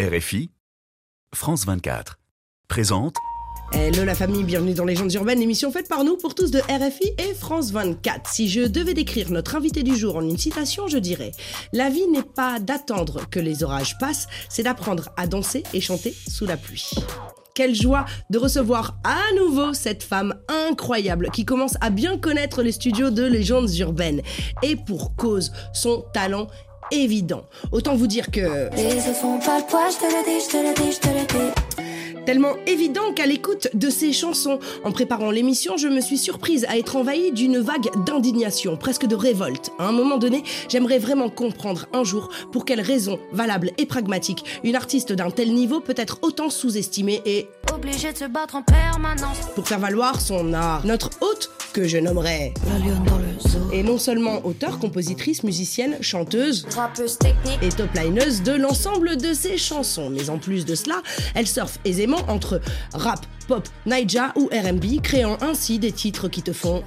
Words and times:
RFI, 0.00 0.50
France 1.32 1.66
24, 1.66 2.18
présente 2.66 3.14
Hello 3.72 4.04
la 4.04 4.16
famille, 4.16 4.42
bienvenue 4.42 4.74
dans 4.74 4.84
Légendes 4.84 5.12
urbaines, 5.12 5.40
émission 5.40 5.70
faite 5.70 5.88
par 5.88 6.02
nous 6.02 6.16
pour 6.16 6.34
tous 6.34 6.50
de 6.50 6.58
RFI 6.58 7.12
et 7.16 7.32
France 7.32 7.70
24. 7.70 8.28
Si 8.28 8.48
je 8.48 8.62
devais 8.62 8.94
décrire 8.94 9.30
notre 9.30 9.54
invité 9.54 9.84
du 9.84 9.94
jour 9.94 10.16
en 10.16 10.22
une 10.22 10.36
citation, 10.36 10.88
je 10.88 10.98
dirais 10.98 11.30
La 11.72 11.90
vie 11.90 12.08
n'est 12.08 12.24
pas 12.24 12.58
d'attendre 12.58 13.30
que 13.30 13.38
les 13.38 13.62
orages 13.62 13.96
passent, 13.98 14.26
c'est 14.48 14.64
d'apprendre 14.64 15.10
à 15.16 15.28
danser 15.28 15.62
et 15.72 15.80
chanter 15.80 16.12
sous 16.26 16.44
la 16.44 16.56
pluie. 16.56 16.90
Quelle 17.54 17.76
joie 17.76 18.04
de 18.30 18.38
recevoir 18.38 18.98
à 19.04 19.20
nouveau 19.36 19.74
cette 19.74 20.02
femme 20.02 20.34
incroyable 20.48 21.30
qui 21.32 21.44
commence 21.44 21.76
à 21.80 21.90
bien 21.90 22.18
connaître 22.18 22.62
les 22.62 22.72
studios 22.72 23.10
de 23.10 23.22
légendes 23.22 23.72
urbaines. 23.76 24.22
Et 24.64 24.74
pour 24.74 25.14
cause, 25.14 25.52
son 25.72 26.04
talent 26.12 26.48
évident. 26.90 27.44
Autant 27.72 27.94
vous 27.96 28.06
dire 28.06 28.30
que... 28.30 28.68
Tellement 32.26 32.54
évident 32.66 33.12
qu'à 33.14 33.26
l'écoute 33.26 33.68
de 33.74 33.90
ces 33.90 34.14
chansons, 34.14 34.58
en 34.82 34.92
préparant 34.92 35.30
l'émission, 35.30 35.76
je 35.76 35.88
me 35.88 36.00
suis 36.00 36.16
surprise 36.16 36.64
à 36.70 36.78
être 36.78 36.96
envahie 36.96 37.32
d'une 37.32 37.58
vague 37.58 37.90
d'indignation, 38.06 38.78
presque 38.78 39.04
de 39.04 39.14
révolte. 39.14 39.72
À 39.78 39.88
un 39.88 39.92
moment 39.92 40.16
donné, 40.16 40.42
j'aimerais 40.70 40.98
vraiment 40.98 41.28
comprendre 41.28 41.86
un 41.92 42.02
jour 42.02 42.30
pour 42.50 42.64
quelles 42.64 42.80
raisons 42.80 43.18
valables 43.32 43.72
et 43.76 43.84
pragmatiques 43.84 44.44
une 44.64 44.74
artiste 44.74 45.12
d'un 45.12 45.30
tel 45.30 45.52
niveau 45.52 45.80
peut 45.80 45.94
être 45.98 46.18
autant 46.22 46.48
sous-estimée 46.48 47.20
et 47.26 47.46
obligée 47.74 48.12
de 48.12 48.18
se 48.18 48.24
battre 48.24 48.56
en 48.56 48.62
permanence. 48.62 49.36
pour 49.54 49.68
faire 49.68 49.80
valoir 49.80 50.20
son 50.20 50.54
art. 50.54 50.86
Notre 50.86 51.10
hôte, 51.20 51.50
que 51.74 51.86
je 51.86 51.98
nommerais, 51.98 52.54
La 52.68 52.78
est 53.74 53.82
non 53.82 53.98
seulement 53.98 54.44
auteure, 54.46 54.78
compositrice, 54.78 55.42
musicienne, 55.42 55.96
chanteuse, 56.00 56.66
et 57.60 57.68
top 57.70 57.92
lineuse 57.94 58.42
de 58.42 58.52
l'ensemble 58.52 59.16
de 59.16 59.32
ses 59.32 59.58
chansons. 59.58 60.10
Mais 60.10 60.30
en 60.30 60.38
plus 60.38 60.64
de 60.64 60.74
cela, 60.74 61.02
elle 61.34 61.46
surfe 61.46 61.78
aisément 61.84 62.20
entre 62.28 62.60
rap, 62.92 63.26
pop, 63.48 63.68
naija 63.84 64.32
ou 64.36 64.46
R&B, 64.46 65.00
créant 65.02 65.36
ainsi 65.40 65.78
des 65.78 65.92
titres 65.92 66.28
qui 66.28 66.42
te 66.42 66.52
font. 66.52 66.82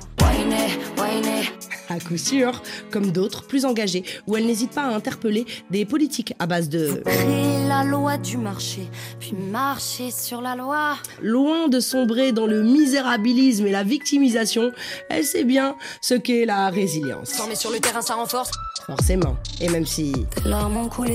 À 1.90 2.00
coup 2.00 2.18
sûr, 2.18 2.62
comme 2.92 3.12
d'autres 3.12 3.46
plus 3.46 3.66
engagés, 3.66 4.04
où 4.28 4.36
elle 4.36 4.46
n'hésite 4.46 4.72
pas 4.72 4.84
à 4.84 4.96
interpeller 4.96 5.46
des 5.72 5.86
politiques 5.86 6.34
à 6.40 6.48
base 6.48 6.70
de 6.70 7.02
Créer 7.06 7.68
la 7.68 7.84
loi 7.84 8.18
du 8.18 8.38
marché, 8.38 8.88
puis 9.20 9.34
marcher 9.34 10.12
sur 10.12 10.42
la 10.42 10.56
loi. 10.56 10.96
loin 11.22 11.68
de 11.68 11.80
sombrer 11.80 12.32
dans 12.32 12.48
le 12.48 12.64
misérabilisme 12.64 13.68
et 13.68 13.72
la 13.72 13.84
victimisation, 13.84 14.72
elle 15.10 15.24
sait 15.24 15.44
bien 15.44 15.76
ce 16.02 16.14
qu'est 16.14 16.46
la 16.46 16.70
résilience. 16.70 17.32
Formé 17.34 17.56
sur 17.56 17.72
le 17.72 17.80
terrain, 17.80 18.02
ça 18.02 18.16
renforce. 18.16 18.52
Forcément. 18.86 19.36
Et 19.60 19.68
même 19.70 19.86
si 19.86 20.14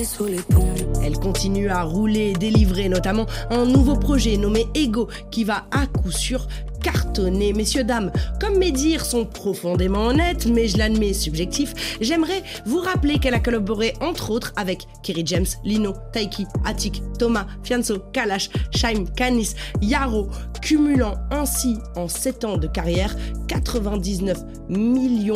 sous 0.05 0.27
les 0.27 0.43
ponts. 0.43 0.75
Elle 1.03 1.19
continue 1.19 1.69
à 1.69 1.83
rouler 1.83 2.31
et 2.31 2.33
délivrer 2.33 2.89
notamment 2.89 3.27
un 3.51 3.65
nouveau 3.65 3.97
projet 3.97 4.37
nommé 4.37 4.67
Ego 4.75 5.09
qui 5.31 5.45
va 5.45 5.65
à 5.71 5.87
coup 5.87 6.11
sûr 6.11 6.47
cartonner. 6.83 7.53
Messieurs, 7.53 7.85
dames, 7.85 8.11
comme 8.41 8.59
mes 8.59 8.73
dires 8.73 9.05
sont 9.05 9.25
profondément 9.25 10.07
honnêtes, 10.07 10.47
mais 10.47 10.69
je 10.69 10.79
l'admets 10.79 11.13
subjectif, 11.13 11.97
j'aimerais 12.01 12.43
vous 12.67 12.81
rappeler 12.81 13.19
qu'elle 13.19 13.35
a 13.35 13.41
collaboré 13.41 13.95
entre 14.01 14.31
autres 14.31 14.53
avec 14.57 14.87
Kerry 15.03 15.23
James, 15.27 15.47
Lino, 15.65 15.95
Taiki, 16.13 16.47
Attic, 16.65 17.03
Thomas, 17.19 17.47
Fianso, 17.63 17.99
Kalash, 18.13 18.51
Shaim, 18.71 19.05
Canis, 19.17 19.55
Yaro, 19.81 20.29
cumulant 20.61 21.15
ainsi 21.31 21.77
en 21.97 22.09
7 22.09 22.45
ans 22.45 22.57
de 22.57 22.67
carrière 22.67 23.15
99 23.49 24.39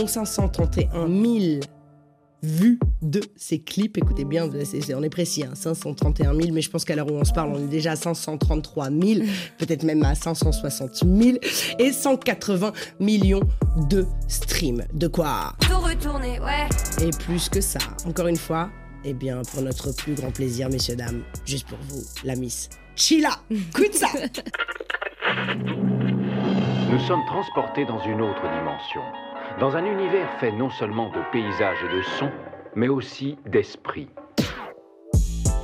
531 0.07 1.09
000 1.09 1.76
vues 2.43 2.79
de 3.03 3.21
ses 3.37 3.59
clips. 3.61 3.97
Écoutez 3.99 4.25
bien, 4.25 4.49
c'est- 4.65 4.95
on 4.95 5.03
est 5.03 5.09
précis, 5.11 5.45
hein, 5.45 5.55
531 5.55 6.35
000, 6.35 6.53
mais 6.53 6.61
je 6.63 6.71
pense 6.71 6.85
qu'à 6.85 6.95
l'heure 6.97 7.11
où 7.11 7.15
on 7.17 7.25
se 7.25 7.33
parle, 7.33 7.53
on 7.55 7.59
est 7.59 7.69
déjà 7.69 7.93
à 7.93 7.97
533 7.97 8.91
000, 8.91 9.23
peut-être 9.59 9.83
même 9.85 10.03
à 10.05 10.15
560 10.15 11.05
000, 11.05 11.39
et 11.79 11.93
180 11.93 12.73
millions 13.01 13.41
de 13.89 14.07
streams. 14.29 14.85
De 14.95 15.09
quoi? 15.09 15.55
Tout 15.61 15.79
retourner, 15.79 16.39
ouais. 16.41 16.69
Et 17.07 17.11
plus 17.25 17.49
que 17.49 17.61
ça, 17.61 17.79
encore 18.07 18.27
une 18.29 18.37
fois, 18.37 18.71
eh 19.05 19.13
bien, 19.13 19.43
pour 19.53 19.63
notre 19.63 19.95
plus 19.95 20.15
grand 20.15 20.31
plaisir, 20.31 20.69
messieurs, 20.69 20.97
dames, 20.97 21.23
juste 21.45 21.67
pour 21.69 21.79
vous, 21.89 22.03
la 22.25 22.35
Miss 22.37 22.69
Chila 22.97 23.31
Écoute 23.51 23.95
ça 23.95 24.07
Nous 26.91 26.99
sommes 27.07 27.25
transportés 27.27 27.85
dans 27.85 28.03
une 28.05 28.21
autre 28.23 28.41
dimension, 28.43 29.03
dans 29.61 29.77
un 29.77 29.85
univers 29.85 30.29
fait 30.39 30.53
non 30.53 30.71
seulement 30.71 31.09
de 31.11 31.21
paysages 31.33 31.79
et 31.83 31.97
de 31.97 32.03
sons, 32.03 32.31
mais 32.75 32.89
aussi 32.89 33.39
d'esprit. 33.47 34.09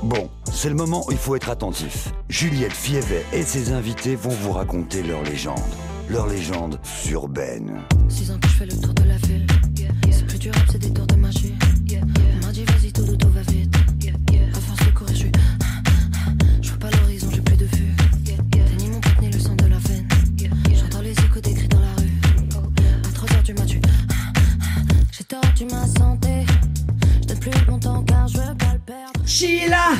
Bon, 0.01 0.29
c'est 0.51 0.69
le 0.69 0.75
moment 0.75 1.05
où 1.07 1.11
il 1.11 1.17
faut 1.17 1.35
être 1.35 1.49
attentif. 1.49 2.09
Juliette 2.27 2.73
Fievet 2.73 3.23
et 3.31 3.43
ses 3.43 3.71
invités 3.71 4.15
vont 4.15 4.31
vous 4.31 4.51
raconter 4.51 5.01
leur 5.03 5.23
légende. 5.23 5.59
Leur 6.09 6.27
légende 6.27 6.79
urbaine. 7.09 7.81
Six 8.09 8.31
ans 8.31 8.39
que 8.39 8.47
je 8.47 8.53
fais 8.53 8.65
le 8.65 8.81
tour 8.81 8.93
de 8.93 9.03
la 9.03 9.15
ville. 9.15 9.47
C'est 10.11 10.27
plus 10.27 10.39
du 10.39 10.51
rap, 10.51 10.63
c'est 10.69 10.79
des 10.79 10.91
tours 10.91 11.07
de 11.07 11.15
magie. 11.15 11.53
Chila 29.43 29.91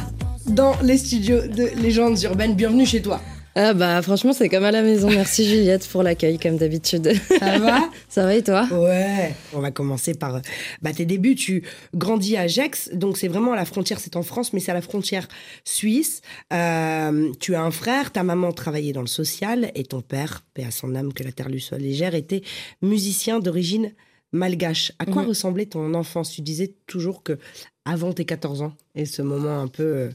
Dans 0.45 0.79
les 0.83 0.97
studios 0.97 1.41
de 1.41 1.67
Légendes 1.81 2.17
Urbaines, 2.23 2.55
bienvenue 2.55 2.85
chez 2.85 3.01
toi. 3.01 3.19
Ah 3.55 3.73
bah 3.73 4.01
franchement 4.01 4.31
c'est 4.31 4.47
comme 4.47 4.63
à 4.63 4.71
la 4.71 4.81
maison. 4.83 5.09
Merci 5.09 5.45
Juliette 5.49 5.85
pour 5.89 6.01
l'accueil 6.01 6.39
comme 6.39 6.55
d'habitude. 6.55 7.11
Ça 7.39 7.59
va? 7.59 7.89
Ça 8.07 8.23
va 8.23 8.35
et 8.35 8.41
toi? 8.41 8.69
Ouais. 8.71 9.35
On 9.51 9.59
va 9.59 9.71
commencer 9.71 10.13
par 10.13 10.39
bah, 10.81 10.93
tes 10.93 11.05
débuts. 11.05 11.35
Tu 11.35 11.63
grandis 11.93 12.37
à 12.37 12.47
Gex, 12.47 12.91
donc 12.93 13.17
c'est 13.17 13.27
vraiment 13.27 13.51
à 13.51 13.57
la 13.57 13.65
frontière, 13.65 13.99
c'est 13.99 14.15
en 14.15 14.23
France, 14.23 14.53
mais 14.53 14.61
c'est 14.61 14.71
à 14.71 14.75
la 14.75 14.81
frontière 14.81 15.27
suisse. 15.65 16.21
Euh, 16.53 17.29
tu 17.41 17.53
as 17.55 17.61
un 17.61 17.71
frère, 17.71 18.13
ta 18.13 18.23
maman 18.23 18.53
travaillait 18.53 18.93
dans 18.93 19.01
le 19.01 19.07
social, 19.07 19.71
et 19.75 19.83
ton 19.83 19.99
père, 19.99 20.45
paix 20.53 20.63
à 20.63 20.71
son 20.71 20.95
âme, 20.95 21.11
que 21.11 21.23
la 21.23 21.33
terre 21.33 21.49
lui 21.49 21.59
soit 21.59 21.79
légère, 21.79 22.15
était 22.15 22.43
musicien 22.81 23.39
d'origine 23.39 23.91
malgache. 24.33 24.91
À 24.99 25.05
quoi 25.05 25.21
Mhm. 25.21 25.29
ressemblait 25.29 25.65
ton 25.67 25.93
enfance? 25.93 26.31
Tu 26.31 26.41
disais 26.41 26.73
toujours 26.87 27.23
que 27.23 27.37
avant 27.85 28.11
tes 28.13 28.25
14 28.25 28.61
ans, 28.61 28.73
et 28.95 29.05
ce 29.05 29.21
moment 29.21 29.59
un 29.61 29.67
peu 29.67 29.83
euh, 29.83 30.09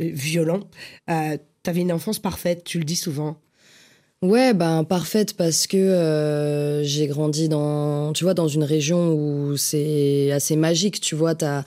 euh, 0.00 0.10
violent, 0.12 0.60
euh, 1.10 1.36
t'avais 1.62 1.80
une 1.80 1.92
enfance 1.92 2.18
parfaite, 2.18 2.62
tu 2.64 2.78
le 2.78 2.84
dis 2.84 2.96
souvent. 2.96 3.36
Ouais 4.22 4.54
ben 4.54 4.84
parfaite 4.84 5.34
parce 5.36 5.66
que 5.66 5.76
euh, 5.76 6.82
j'ai 6.82 7.06
grandi 7.08 7.48
dans 7.50 8.12
tu 8.14 8.24
vois 8.24 8.32
dans 8.32 8.48
une 8.48 8.64
région 8.64 9.12
où 9.12 9.56
c'est 9.58 10.30
assez 10.32 10.56
magique. 10.56 11.00
Tu 11.00 11.14
vois 11.14 11.34
t'as 11.34 11.64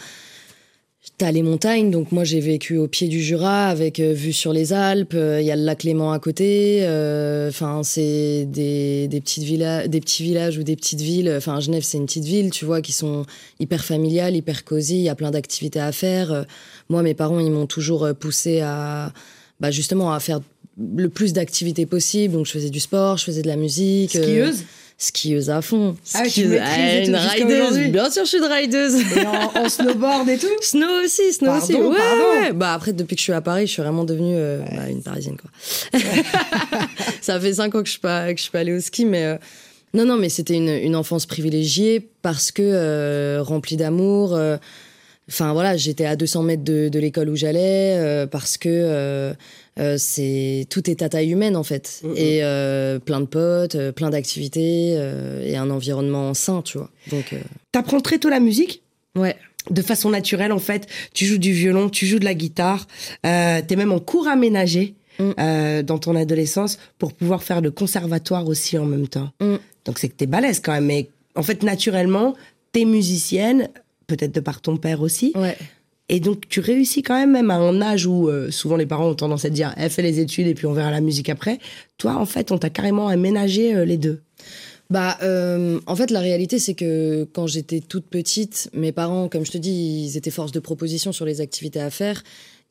T'as 1.20 1.32
les 1.32 1.42
montagnes, 1.42 1.90
donc 1.90 2.12
moi 2.12 2.24
j'ai 2.24 2.40
vécu 2.40 2.78
au 2.78 2.88
pied 2.88 3.08
du 3.08 3.24
Jura 3.24 3.70
avec 3.70 4.00
euh, 4.00 4.14
vue 4.14 4.34
sur 4.34 4.54
les 4.54 4.72
Alpes. 4.72 5.16
Il 5.16 5.44
y 5.44 5.50
a 5.50 5.56
le 5.56 5.64
lac 5.64 5.82
Léman 5.84 6.12
à 6.12 6.20
côté. 6.20 6.82
euh, 6.82 7.50
Enfin, 7.50 7.82
c'est 7.84 8.46
des, 8.46 9.08
des 9.08 9.20
petites 9.20 9.44
villas, 9.44 9.88
des 9.88 10.00
petits 10.00 10.22
villages 10.22 10.60
ou 10.60 10.64
des 10.64 10.76
petites 10.76 11.02
villes. 11.02 11.34
Enfin, 11.36 11.60
Genève 11.60 11.82
c'est 11.82 11.98
une 11.98 12.06
petite 12.06 12.26
ville, 12.26 12.52
tu 12.52 12.66
vois, 12.66 12.82
qui 12.84 12.92
sont 12.92 13.26
hyper 13.60 13.84
familiales, 13.84 14.36
hyper 14.36 14.64
cosy. 14.64 14.98
Il 14.98 15.02
y 15.02 15.10
a 15.10 15.16
plein 15.16 15.32
d'activités 15.32 15.80
à 15.80 15.92
faire. 15.92 16.32
Euh, 16.32 16.44
Moi, 16.90 17.02
mes 17.02 17.16
parents, 17.16 17.40
ils 17.40 17.50
m'ont 17.50 17.66
toujours 17.66 18.04
euh, 18.06 18.14
poussé 18.14 18.60
à, 18.62 19.12
bah 19.60 19.72
justement, 19.72 20.14
à 20.14 20.20
faire 20.20 20.40
le 20.78 21.10
plus 21.10 21.34
d'activités 21.34 21.88
possible. 21.88 22.36
Donc, 22.36 22.46
je 22.46 22.52
faisais 22.52 22.70
du 22.70 22.80
sport, 22.80 23.18
je 23.18 23.24
faisais 23.24 23.42
de 23.42 23.48
la 23.48 23.56
musique. 23.56 24.16
euh, 24.16 24.22
Skieuse? 24.22 24.64
Skieuse 25.00 25.50
à 25.52 25.62
fond. 25.62 25.96
Ah 26.16 26.24
tu 26.24 26.30
Skieuse- 26.42 26.50
maîtrises 26.50 26.80
et 26.80 27.04
tout 27.04 27.10
une 27.10 27.16
rideuse. 27.16 27.92
Bien 27.92 28.10
sûr, 28.10 28.24
je 28.24 28.30
suis 28.30 28.40
de 28.40 28.46
rideuse. 28.46 28.96
Et 29.16 29.26
en, 29.28 29.64
en 29.64 29.70
snowboard 29.70 30.28
et 30.30 30.38
tout 30.38 30.48
Snow 30.62 30.88
aussi, 31.06 31.34
Snow 31.34 31.48
Pardon, 31.48 31.64
aussi. 31.64 31.76
Ouais, 31.76 31.82
pardon. 31.98 32.42
ouais. 32.42 32.54
Bah 32.54 32.74
après, 32.74 32.94
depuis 32.94 33.16
que 33.16 33.20
je 33.20 33.24
suis 33.26 33.34
à 33.34 33.42
Paris, 33.42 33.68
je 33.68 33.74
suis 33.74 33.82
vraiment 33.84 34.04
devenue 34.06 34.36
euh, 34.36 34.62
bah, 34.76 34.90
une 34.90 35.04
Parisienne 35.04 35.38
quoi. 35.38 36.00
Ça 37.22 37.40
fait 37.40 37.54
cinq 37.54 37.76
ans 37.76 37.80
que 37.82 37.86
je 37.88 37.92
suis 37.92 38.00
pas 38.00 38.32
que 38.34 38.38
je 38.38 38.44
suis 38.44 38.52
pas 38.52 38.60
allée 38.60 38.74
au 38.74 38.80
ski, 38.80 39.06
mais 39.06 39.24
euh, 39.26 39.38
non 39.94 40.06
non, 40.06 40.18
mais 40.18 40.30
c'était 40.30 40.56
une, 40.56 40.70
une 40.70 40.96
enfance 40.96 41.26
privilégiée 41.26 42.08
parce 42.22 42.52
que 42.52 42.62
euh, 42.64 43.40
remplie 43.44 43.78
d'amour. 43.78 44.38
Enfin 45.30 45.52
voilà, 45.54 45.76
j'étais 45.78 46.06
à 46.06 46.16
200 46.16 46.44
mètres 46.44 46.64
de, 46.64 46.88
de 46.90 47.00
l'école 47.00 47.30
où 47.30 47.36
j'allais 47.36 48.26
parce 48.32 48.58
que 48.58 49.34
c'est 49.98 50.66
tout 50.70 50.90
est 50.90 51.02
à 51.02 51.10
taille 51.10 51.32
humaine 51.32 51.56
en 51.56 51.64
fait 51.64 52.02
et 52.16 52.44
euh, 52.44 53.00
plein 53.00 53.20
de 53.20 53.26
potes, 53.26 53.76
euh, 53.76 53.92
plein 53.92 54.10
d'activités 54.10 54.96
euh, 54.98 55.46
et 55.46 55.56
un 55.58 55.70
environnement 55.70 56.34
sain, 56.34 56.62
tu 56.64 56.78
vois. 56.78 56.90
Donc 57.12 57.34
euh, 57.34 57.38
T'apprends 57.72 58.00
très 58.02 58.18
tôt 58.20 58.30
la 58.30 58.40
musique? 58.40 58.82
Ouais. 59.16 59.36
de 59.72 59.82
façon 59.82 60.10
naturelle 60.10 60.52
en 60.52 60.60
fait. 60.60 60.88
Tu 61.14 61.26
joues 61.26 61.38
du 61.40 61.52
violon, 61.52 61.90
tu 61.90 62.06
joues 62.06 62.20
de 62.20 62.26
la 62.26 62.34
guitare, 62.34 62.88
euh, 63.26 63.62
t'es 63.68 63.76
même 63.76 63.92
en 63.92 64.00
cours 64.00 64.28
aménagé 64.28 64.96
Mm. 65.20 65.32
euh, 65.40 65.82
dans 65.82 65.98
ton 65.98 66.16
adolescence 66.16 66.78
pour 67.00 67.12
pouvoir 67.12 67.42
faire 67.42 67.60
le 67.60 67.72
conservatoire 67.72 68.48
aussi 68.48 68.78
en 68.78 68.86
même 68.86 69.08
temps. 69.08 69.32
Mm. 69.42 69.56
Donc 69.86 69.98
c'est 69.98 70.10
que 70.10 70.14
t'es 70.16 70.28
balèze 70.28 70.60
quand 70.60 70.74
même. 70.74 70.86
Mais 70.86 71.10
en 71.34 71.42
fait 71.42 71.64
naturellement, 71.64 72.36
t'es 72.72 72.86
musicienne, 72.86 73.70
peut-être 74.06 74.32
de 74.36 74.40
par 74.42 74.62
ton 74.62 74.78
père 74.78 75.02
aussi. 75.02 75.32
Ouais. 75.34 75.58
Et 76.10 76.20
donc, 76.20 76.48
tu 76.48 76.62
réussis 76.62 77.04
quand 77.04 77.16
même, 77.16 77.32
même 77.32 77.52
à 77.52 77.56
un 77.56 77.82
âge 77.82 78.06
où 78.06 78.30
euh, 78.30 78.50
souvent 78.50 78.78
les 78.78 78.86
parents 78.86 79.10
ont 79.10 79.16
tendance 79.16 79.44
à 79.44 79.50
dire, 79.50 79.74
eh, 79.78 79.90
fais 79.90 80.02
les 80.02 80.20
études 80.20 80.48
et 80.48 80.54
puis 80.54 80.66
on 80.66 80.74
verra 80.74 80.90
la 80.90 81.02
musique 81.02 81.30
après. 81.30 81.60
Toi, 81.98 82.16
en 82.16 82.26
fait, 82.26 82.52
on 82.52 82.58
t'a 82.58 82.70
carrément 82.70 83.08
aménagé 83.10 83.76
euh, 83.76 83.84
les 83.84 83.98
deux. 83.98 84.22
Bah, 84.90 85.18
euh, 85.22 85.80
en 85.86 85.96
fait, 85.96 86.12
la 86.12 86.22
réalité, 86.22 86.60
c'est 86.60 86.74
que 86.74 87.28
quand 87.34 87.46
j'étais 87.48 87.82
toute 87.82 88.06
petite, 88.06 88.70
mes 88.74 88.94
parents, 88.94 89.28
comme 89.28 89.46
je 89.46 89.52
te 89.52 89.58
dis, 89.58 90.06
ils 90.06 90.18
étaient 90.18 90.32
force 90.32 90.52
de 90.52 90.60
proposition 90.60 91.12
sur 91.12 91.26
les 91.26 91.42
activités 91.42 91.82
à 91.82 91.90
faire. 91.90 92.24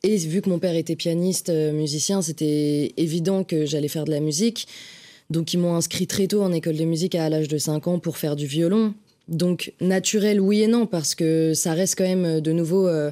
Et 0.02 0.16
vu 0.16 0.40
que 0.40 0.48
mon 0.48 0.58
père 0.58 0.74
était 0.74 0.96
pianiste, 0.96 1.50
euh, 1.50 1.72
musicien, 1.72 2.22
c'était 2.22 2.92
évident 2.96 3.44
que 3.44 3.66
j'allais 3.66 3.88
faire 3.88 4.04
de 4.04 4.10
la 4.10 4.20
musique. 4.20 4.66
Donc, 5.28 5.52
ils 5.52 5.58
m'ont 5.58 5.74
inscrit 5.74 6.06
très 6.06 6.26
tôt 6.26 6.42
en 6.42 6.52
école 6.52 6.76
de 6.76 6.84
musique 6.84 7.14
à 7.14 7.28
l'âge 7.28 7.48
de 7.48 7.58
5 7.58 7.86
ans 7.88 7.98
pour 7.98 8.16
faire 8.16 8.36
du 8.36 8.46
violon. 8.46 8.94
Donc, 9.28 9.72
naturel, 9.80 10.40
oui 10.40 10.62
et 10.62 10.66
non, 10.68 10.86
parce 10.86 11.14
que 11.14 11.52
ça 11.54 11.72
reste 11.74 11.96
quand 11.98 12.04
même 12.04 12.40
de 12.40 12.52
nouveau 12.52 12.86
euh, 12.86 13.10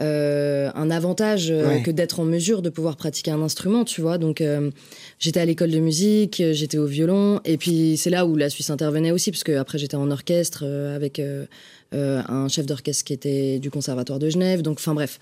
euh, 0.00 0.70
un 0.74 0.90
avantage 0.90 1.50
euh, 1.50 1.66
Ouais. 1.68 1.82
que 1.82 1.90
d'être 1.90 2.20
en 2.20 2.24
mesure 2.24 2.62
de 2.62 2.70
pouvoir 2.70 2.96
pratiquer 2.96 3.32
un 3.32 3.42
instrument, 3.42 3.84
tu 3.84 4.00
vois. 4.00 4.16
Donc, 4.16 4.40
euh, 4.40 4.70
j'étais 5.18 5.40
à 5.40 5.44
l'école 5.44 5.70
de 5.70 5.78
musique, 5.80 6.40
euh, 6.40 6.52
j'étais 6.54 6.78
au 6.78 6.86
violon, 6.86 7.40
et 7.44 7.56
puis 7.58 7.96
c'est 7.98 8.10
là 8.10 8.24
où 8.26 8.34
la 8.36 8.48
Suisse 8.48 8.70
intervenait 8.70 9.10
aussi, 9.10 9.30
parce 9.30 9.44
que 9.44 9.52
après 9.52 9.76
j'étais 9.78 9.96
en 9.96 10.10
orchestre 10.10 10.62
euh, 10.64 10.96
avec 10.96 11.18
euh, 11.18 11.44
euh, 11.92 12.22
un 12.28 12.48
chef 12.48 12.64
d'orchestre 12.66 13.04
qui 13.04 13.12
était 13.12 13.58
du 13.58 13.70
Conservatoire 13.70 14.18
de 14.18 14.30
Genève. 14.30 14.62
Donc, 14.62 14.78
enfin 14.78 14.94
bref, 14.94 15.18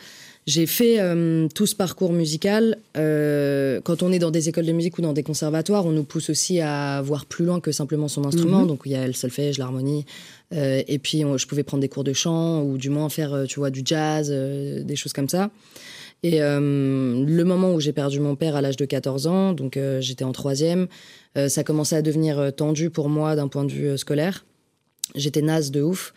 j'ai 0.48 0.66
fait 0.66 0.98
euh, 0.98 1.46
tout 1.54 1.66
ce 1.66 1.74
parcours 1.76 2.12
musical. 2.12 2.78
Euh, 2.96 3.80
quand 3.82 4.02
on 4.02 4.10
est 4.12 4.18
dans 4.18 4.30
des 4.30 4.48
écoles 4.48 4.64
de 4.66 4.72
musique 4.72 4.96
ou 4.98 5.02
dans 5.02 5.12
des 5.12 5.22
conservatoires, 5.22 5.84
on 5.84 5.90
nous 5.92 6.04
pousse 6.04 6.30
aussi 6.30 6.60
à 6.60 7.02
voir 7.02 7.26
plus 7.26 7.44
loin 7.44 7.60
que 7.60 7.70
simplement 7.70 8.08
son 8.08 8.24
instrument. 8.24 8.64
Donc, 8.66 8.80
il 8.86 8.92
y 8.92 8.94
a 8.96 9.06
le 9.06 9.12
solfège, 9.12 9.58
l'harmonie. 9.58 10.06
Euh, 10.54 10.82
et 10.88 10.98
puis, 10.98 11.24
on- 11.24 11.36
je 11.36 11.46
pouvais 11.46 11.64
prendre 11.64 11.82
des 11.82 11.88
cours 11.90 12.04
de 12.04 12.14
chant 12.14 12.62
ou 12.62 12.78
du 12.78 12.88
moins 12.88 13.08
faire, 13.10 13.44
tu 13.46 13.60
vois, 13.60 13.70
du 13.70 13.82
jazz, 13.84 14.30
des 14.30 14.96
choses 14.96 15.12
comme 15.12 15.28
ça. 15.28 15.50
Et 16.22 16.42
euh, 16.42 16.58
le 17.26 17.44
moment 17.44 17.74
où 17.74 17.80
j'ai 17.80 17.92
perdu 17.92 18.18
mon 18.18 18.34
père 18.34 18.56
à 18.56 18.60
l'âge 18.62 18.76
de 18.76 18.84
14 18.86 19.26
ans, 19.26 19.52
donc 19.52 19.76
euh, 19.76 20.00
j'étais 20.00 20.24
en 20.24 20.32
troisième, 20.32 20.88
euh, 21.36 21.48
ça 21.48 21.62
commençait 21.62 21.94
à 21.96 22.02
devenir 22.02 22.52
tendu 22.56 22.90
pour 22.90 23.08
moi 23.08 23.36
d'un 23.36 23.48
point 23.48 23.64
de 23.64 23.70
vue 23.72 23.96
scolaire. 23.98 24.44
J'étais 25.14 25.42
naze 25.42 25.70
de 25.70 25.82
ouf. 25.82 26.12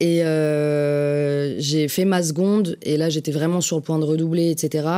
Et 0.00 0.24
euh, 0.24 1.60
j'ai 1.60 1.86
fait 1.88 2.06
ma 2.06 2.22
seconde, 2.22 2.78
et 2.82 2.96
là 2.96 3.10
j'étais 3.10 3.32
vraiment 3.32 3.60
sur 3.60 3.76
le 3.76 3.82
point 3.82 3.98
de 3.98 4.04
redoubler, 4.04 4.50
etc. 4.50 4.88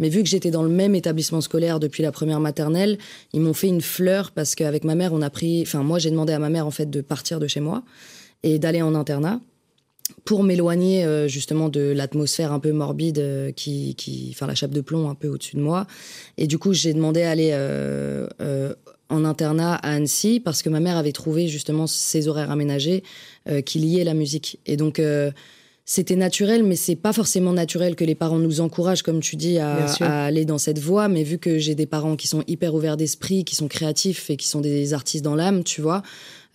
Mais 0.00 0.08
vu 0.08 0.22
que 0.22 0.28
j'étais 0.28 0.50
dans 0.50 0.62
le 0.62 0.70
même 0.70 0.94
établissement 0.94 1.42
scolaire 1.42 1.78
depuis 1.78 2.02
la 2.02 2.10
première 2.10 2.40
maternelle, 2.40 2.96
ils 3.34 3.40
m'ont 3.40 3.52
fait 3.52 3.68
une 3.68 3.82
fleur 3.82 4.30
parce 4.30 4.54
qu'avec 4.54 4.84
ma 4.84 4.94
mère, 4.94 5.12
on 5.12 5.20
a 5.20 5.28
pris. 5.28 5.62
Enfin, 5.62 5.82
moi 5.82 5.98
j'ai 5.98 6.10
demandé 6.10 6.32
à 6.32 6.38
ma 6.38 6.48
mère 6.48 6.66
en 6.66 6.70
fait 6.70 6.88
de 6.88 7.02
partir 7.02 7.38
de 7.38 7.46
chez 7.46 7.60
moi 7.60 7.82
et 8.42 8.58
d'aller 8.58 8.80
en 8.80 8.94
internat 8.94 9.40
pour 10.24 10.42
m'éloigner 10.42 11.04
euh, 11.04 11.28
justement 11.28 11.68
de 11.68 11.92
l'atmosphère 11.94 12.52
un 12.52 12.60
peu 12.60 12.72
morbide 12.72 13.18
euh, 13.18 13.52
qui, 13.52 13.94
qui, 13.96 14.30
enfin 14.32 14.46
la 14.46 14.54
chape 14.54 14.70
de 14.70 14.80
plomb 14.80 15.08
un 15.08 15.14
peu 15.14 15.28
au-dessus 15.28 15.56
de 15.56 15.60
moi. 15.60 15.86
Et 16.38 16.46
du 16.46 16.58
coup, 16.58 16.72
j'ai 16.72 16.94
demandé 16.94 17.22
à 17.22 17.30
aller 17.30 17.50
euh, 17.52 18.26
euh, 18.40 18.74
en 19.08 19.24
internat 19.24 19.74
à 19.74 19.92
Annecy 19.92 20.40
parce 20.40 20.62
que 20.62 20.68
ma 20.68 20.80
mère 20.80 20.96
avait 20.96 21.12
trouvé 21.12 21.48
justement 21.48 21.86
ces 21.86 22.28
horaires 22.28 22.50
aménagés 22.50 23.02
qui 23.64 23.78
liaient 23.78 24.04
la 24.04 24.14
musique. 24.14 24.58
Et 24.66 24.76
donc 24.76 24.98
euh, 24.98 25.30
c'était 25.88 26.16
naturel, 26.16 26.64
mais 26.64 26.74
c'est 26.74 26.96
pas 26.96 27.12
forcément 27.12 27.52
naturel 27.52 27.94
que 27.94 28.02
les 28.04 28.16
parents 28.16 28.40
nous 28.40 28.60
encouragent, 28.60 29.02
comme 29.02 29.20
tu 29.20 29.36
dis, 29.36 29.58
à, 29.58 29.86
aller 30.24 30.44
dans 30.44 30.58
cette 30.58 30.80
voie. 30.80 31.06
Mais 31.06 31.22
vu 31.22 31.38
que 31.38 31.58
j'ai 31.58 31.76
des 31.76 31.86
parents 31.86 32.16
qui 32.16 32.26
sont 32.26 32.42
hyper 32.48 32.74
ouverts 32.74 32.96
d'esprit, 32.96 33.44
qui 33.44 33.54
sont 33.54 33.68
créatifs 33.68 34.28
et 34.28 34.36
qui 34.36 34.48
sont 34.48 34.60
des 34.60 34.94
artistes 34.94 35.24
dans 35.24 35.36
l'âme, 35.36 35.62
tu 35.62 35.80
vois, 35.82 36.02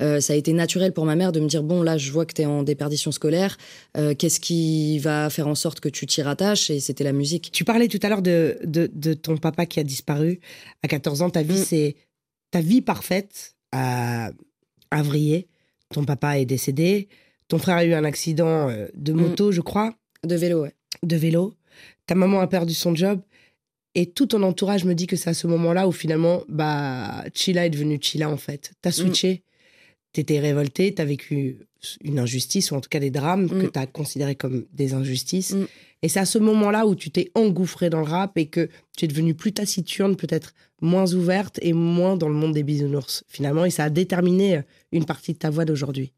euh, 0.01 0.19
ça 0.19 0.33
a 0.33 0.35
été 0.35 0.51
naturel 0.51 0.91
pour 0.91 1.05
ma 1.05 1.15
mère 1.15 1.31
de 1.31 1.39
me 1.39 1.47
dire 1.47 1.63
bon 1.63 1.81
là 1.81 1.97
je 1.97 2.11
vois 2.11 2.25
que 2.25 2.33
tu 2.33 2.41
es 2.41 2.45
en 2.45 2.63
déperdition 2.63 3.11
scolaire 3.11 3.57
euh, 3.97 4.15
qu'est-ce 4.15 4.39
qui 4.39 4.97
va 4.97 5.29
faire 5.29 5.47
en 5.47 5.53
sorte 5.55 5.79
que 5.79 5.89
tu 5.89 6.07
t'y 6.07 6.21
rattaches? 6.23 6.69
Et 6.69 6.79
c'était 6.79 7.03
la 7.03 7.13
musique 7.13 7.51
Tu 7.53 7.63
parlais 7.63 7.87
tout 7.87 7.99
à 8.01 8.09
l'heure 8.09 8.23
de, 8.23 8.57
de, 8.65 8.89
de 8.93 9.13
ton 9.13 9.37
papa 9.37 9.65
qui 9.65 9.79
a 9.79 9.83
disparu 9.83 10.39
à 10.83 10.87
14 10.89 11.21
ans. 11.21 11.29
Ta 11.29 11.43
vie, 11.43 11.53
Mm. 11.59 11.65
c'est 11.65 11.95
ta 12.49 12.59
vie 12.59 12.81
parfaite 12.81 13.55
à, 13.71 14.31
à 14.89 15.01
vriller. 15.03 15.47
Ton 15.91 16.03
papa 16.05 16.39
est 16.39 16.45
décédé. 16.45 17.07
Ton 17.47 17.57
frère 17.57 17.77
a 17.77 17.85
eu 17.85 17.93
un 17.93 18.03
accident 18.03 18.69
euh, 18.69 18.87
de 18.93 19.13
moto, 19.13 19.51
je 19.51 19.61
crois, 19.61 19.93
de 20.23 20.35
vélo 20.35 20.63
ouais 20.63 20.73
de 21.03 21.15
vélo. 21.15 21.55
Ta 22.05 22.15
maman 22.15 22.39
a 22.39 22.47
perdu 22.47 22.73
son 22.73 22.95
job. 22.95 23.21
Et 23.93 24.05
tout 24.05 24.27
ton 24.27 24.41
entourage 24.43 24.85
me 24.85 24.93
dit 24.93 25.05
que 25.05 25.17
c'est 25.17 25.29
à 25.29 25.33
ce 25.33 25.47
moment-là 25.47 25.87
où 25.87 25.91
finalement, 25.91 26.43
bah, 26.47 27.25
Chila 27.33 27.65
est 27.65 27.69
devenu 27.69 27.99
Chila 28.01 28.29
en 28.29 28.37
fait. 28.37 28.71
T'as 28.81 28.91
switché, 28.91 29.43
t'étais 30.13 30.39
révolté, 30.39 30.93
t'as 30.93 31.05
vécu 31.05 31.57
une 32.03 32.19
injustice 32.19 32.71
ou 32.71 32.75
en 32.75 32.81
tout 32.81 32.89
cas 32.89 32.99
des 32.99 33.09
drames 33.11 33.49
que 33.49 33.65
Mm. 33.67 33.71
t'as 33.71 33.85
considérés 33.87 34.35
comme 34.35 34.65
des 34.73 34.93
injustices. 34.93 35.53
Mm. 35.53 35.67
Et 36.03 36.09
c'est 36.09 36.19
à 36.19 36.25
ce 36.25 36.37
moment-là 36.39 36.85
où 36.87 36.95
tu 36.95 37.11
t'es 37.11 37.31
engouffré 37.35 37.89
dans 37.89 37.99
le 37.99 38.05
rap 38.05 38.37
et 38.37 38.47
que 38.47 38.69
tu 38.97 39.05
es 39.05 39.07
devenu 39.07 39.33
plus 39.35 39.53
taciturne, 39.53 40.15
peut-être 40.15 40.53
moins 40.81 41.13
ouverte 41.13 41.59
et 41.61 41.73
moins 41.73 42.17
dans 42.17 42.27
le 42.27 42.33
monde 42.35 42.53
des 42.53 42.63
bisounours 42.63 43.23
finalement. 43.27 43.65
Et 43.65 43.69
ça 43.69 43.85
a 43.85 43.89
déterminé 43.89 44.57
euh, 44.57 44.61
une 44.91 45.05
partie 45.05 45.33
de 45.33 45.37
ta 45.37 45.49
voix 45.49 45.65
d'aujourd'hui. 45.65 46.11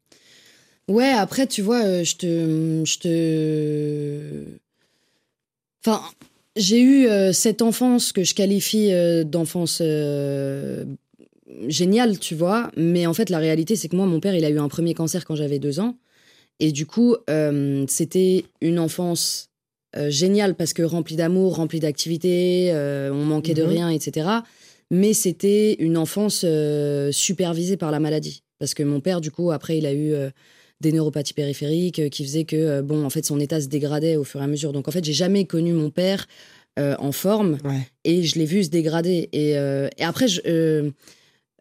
Ouais, 0.88 1.10
après, 1.10 1.46
tu 1.46 1.62
vois, 1.62 1.82
euh, 1.84 2.04
je 2.04 2.16
te. 2.16 2.82
Je 2.84 2.98
te. 2.98 4.44
Enfin, 5.86 6.02
j'ai 6.56 6.80
eu 6.80 7.06
euh, 7.06 7.32
cette 7.32 7.62
enfance 7.62 8.12
que 8.12 8.22
je 8.24 8.34
qualifie 8.34 8.92
euh, 8.92 9.24
d'enfance 9.24 9.78
euh, 9.82 10.84
géniale, 11.68 12.18
tu 12.18 12.34
vois. 12.34 12.70
Mais 12.76 13.06
en 13.06 13.14
fait, 13.14 13.30
la 13.30 13.38
réalité, 13.38 13.76
c'est 13.76 13.88
que 13.88 13.96
moi, 13.96 14.06
mon 14.06 14.20
père, 14.20 14.34
il 14.34 14.44
a 14.44 14.50
eu 14.50 14.58
un 14.58 14.68
premier 14.68 14.94
cancer 14.94 15.24
quand 15.24 15.34
j'avais 15.36 15.58
deux 15.58 15.80
ans. 15.80 15.96
Et 16.60 16.70
du 16.72 16.86
coup, 16.86 17.16
euh, 17.30 17.84
c'était 17.88 18.44
une 18.60 18.78
enfance 18.78 19.48
euh, 19.96 20.10
géniale 20.10 20.54
parce 20.54 20.72
que 20.72 20.82
remplie 20.82 21.16
d'amour, 21.16 21.56
remplie 21.56 21.80
d'activités, 21.80 22.70
euh, 22.72 23.10
on 23.12 23.24
manquait 23.24 23.54
de 23.54 23.62
Mhm. 23.62 23.68
rien, 23.68 23.88
etc. 23.90 24.28
Mais 24.90 25.12
c'était 25.14 25.74
une 25.80 25.96
enfance 25.96 26.44
supervisée 27.10 27.76
par 27.76 27.90
la 27.90 28.00
maladie. 28.00 28.42
Parce 28.58 28.74
que 28.74 28.82
mon 28.82 29.00
père, 29.00 29.20
du 29.20 29.30
coup, 29.30 29.50
après, 29.50 29.78
il 29.78 29.86
a 29.86 29.94
eu 29.94 30.12
des 30.80 30.92
neuropathies 30.92 31.34
périphériques 31.34 32.10
qui 32.10 32.24
faisaient 32.24 32.44
que, 32.44 32.80
bon, 32.82 33.04
en 33.04 33.10
fait, 33.10 33.24
son 33.24 33.40
état 33.40 33.60
se 33.60 33.66
dégradait 33.68 34.16
au 34.16 34.24
fur 34.24 34.40
et 34.40 34.44
à 34.44 34.46
mesure. 34.46 34.72
Donc, 34.72 34.86
en 34.88 34.90
fait, 34.90 35.04
j'ai 35.04 35.12
jamais 35.12 35.44
connu 35.46 35.72
mon 35.72 35.90
père 35.90 36.26
en 36.76 37.12
forme 37.12 37.58
Ouais. 37.64 37.88
et 38.04 38.22
je 38.24 38.38
l'ai 38.38 38.44
vu 38.44 38.62
se 38.64 38.68
dégrader. 38.70 39.28
Et, 39.32 39.50
et 39.50 40.04
après, 40.04 40.28
je, 40.28 40.90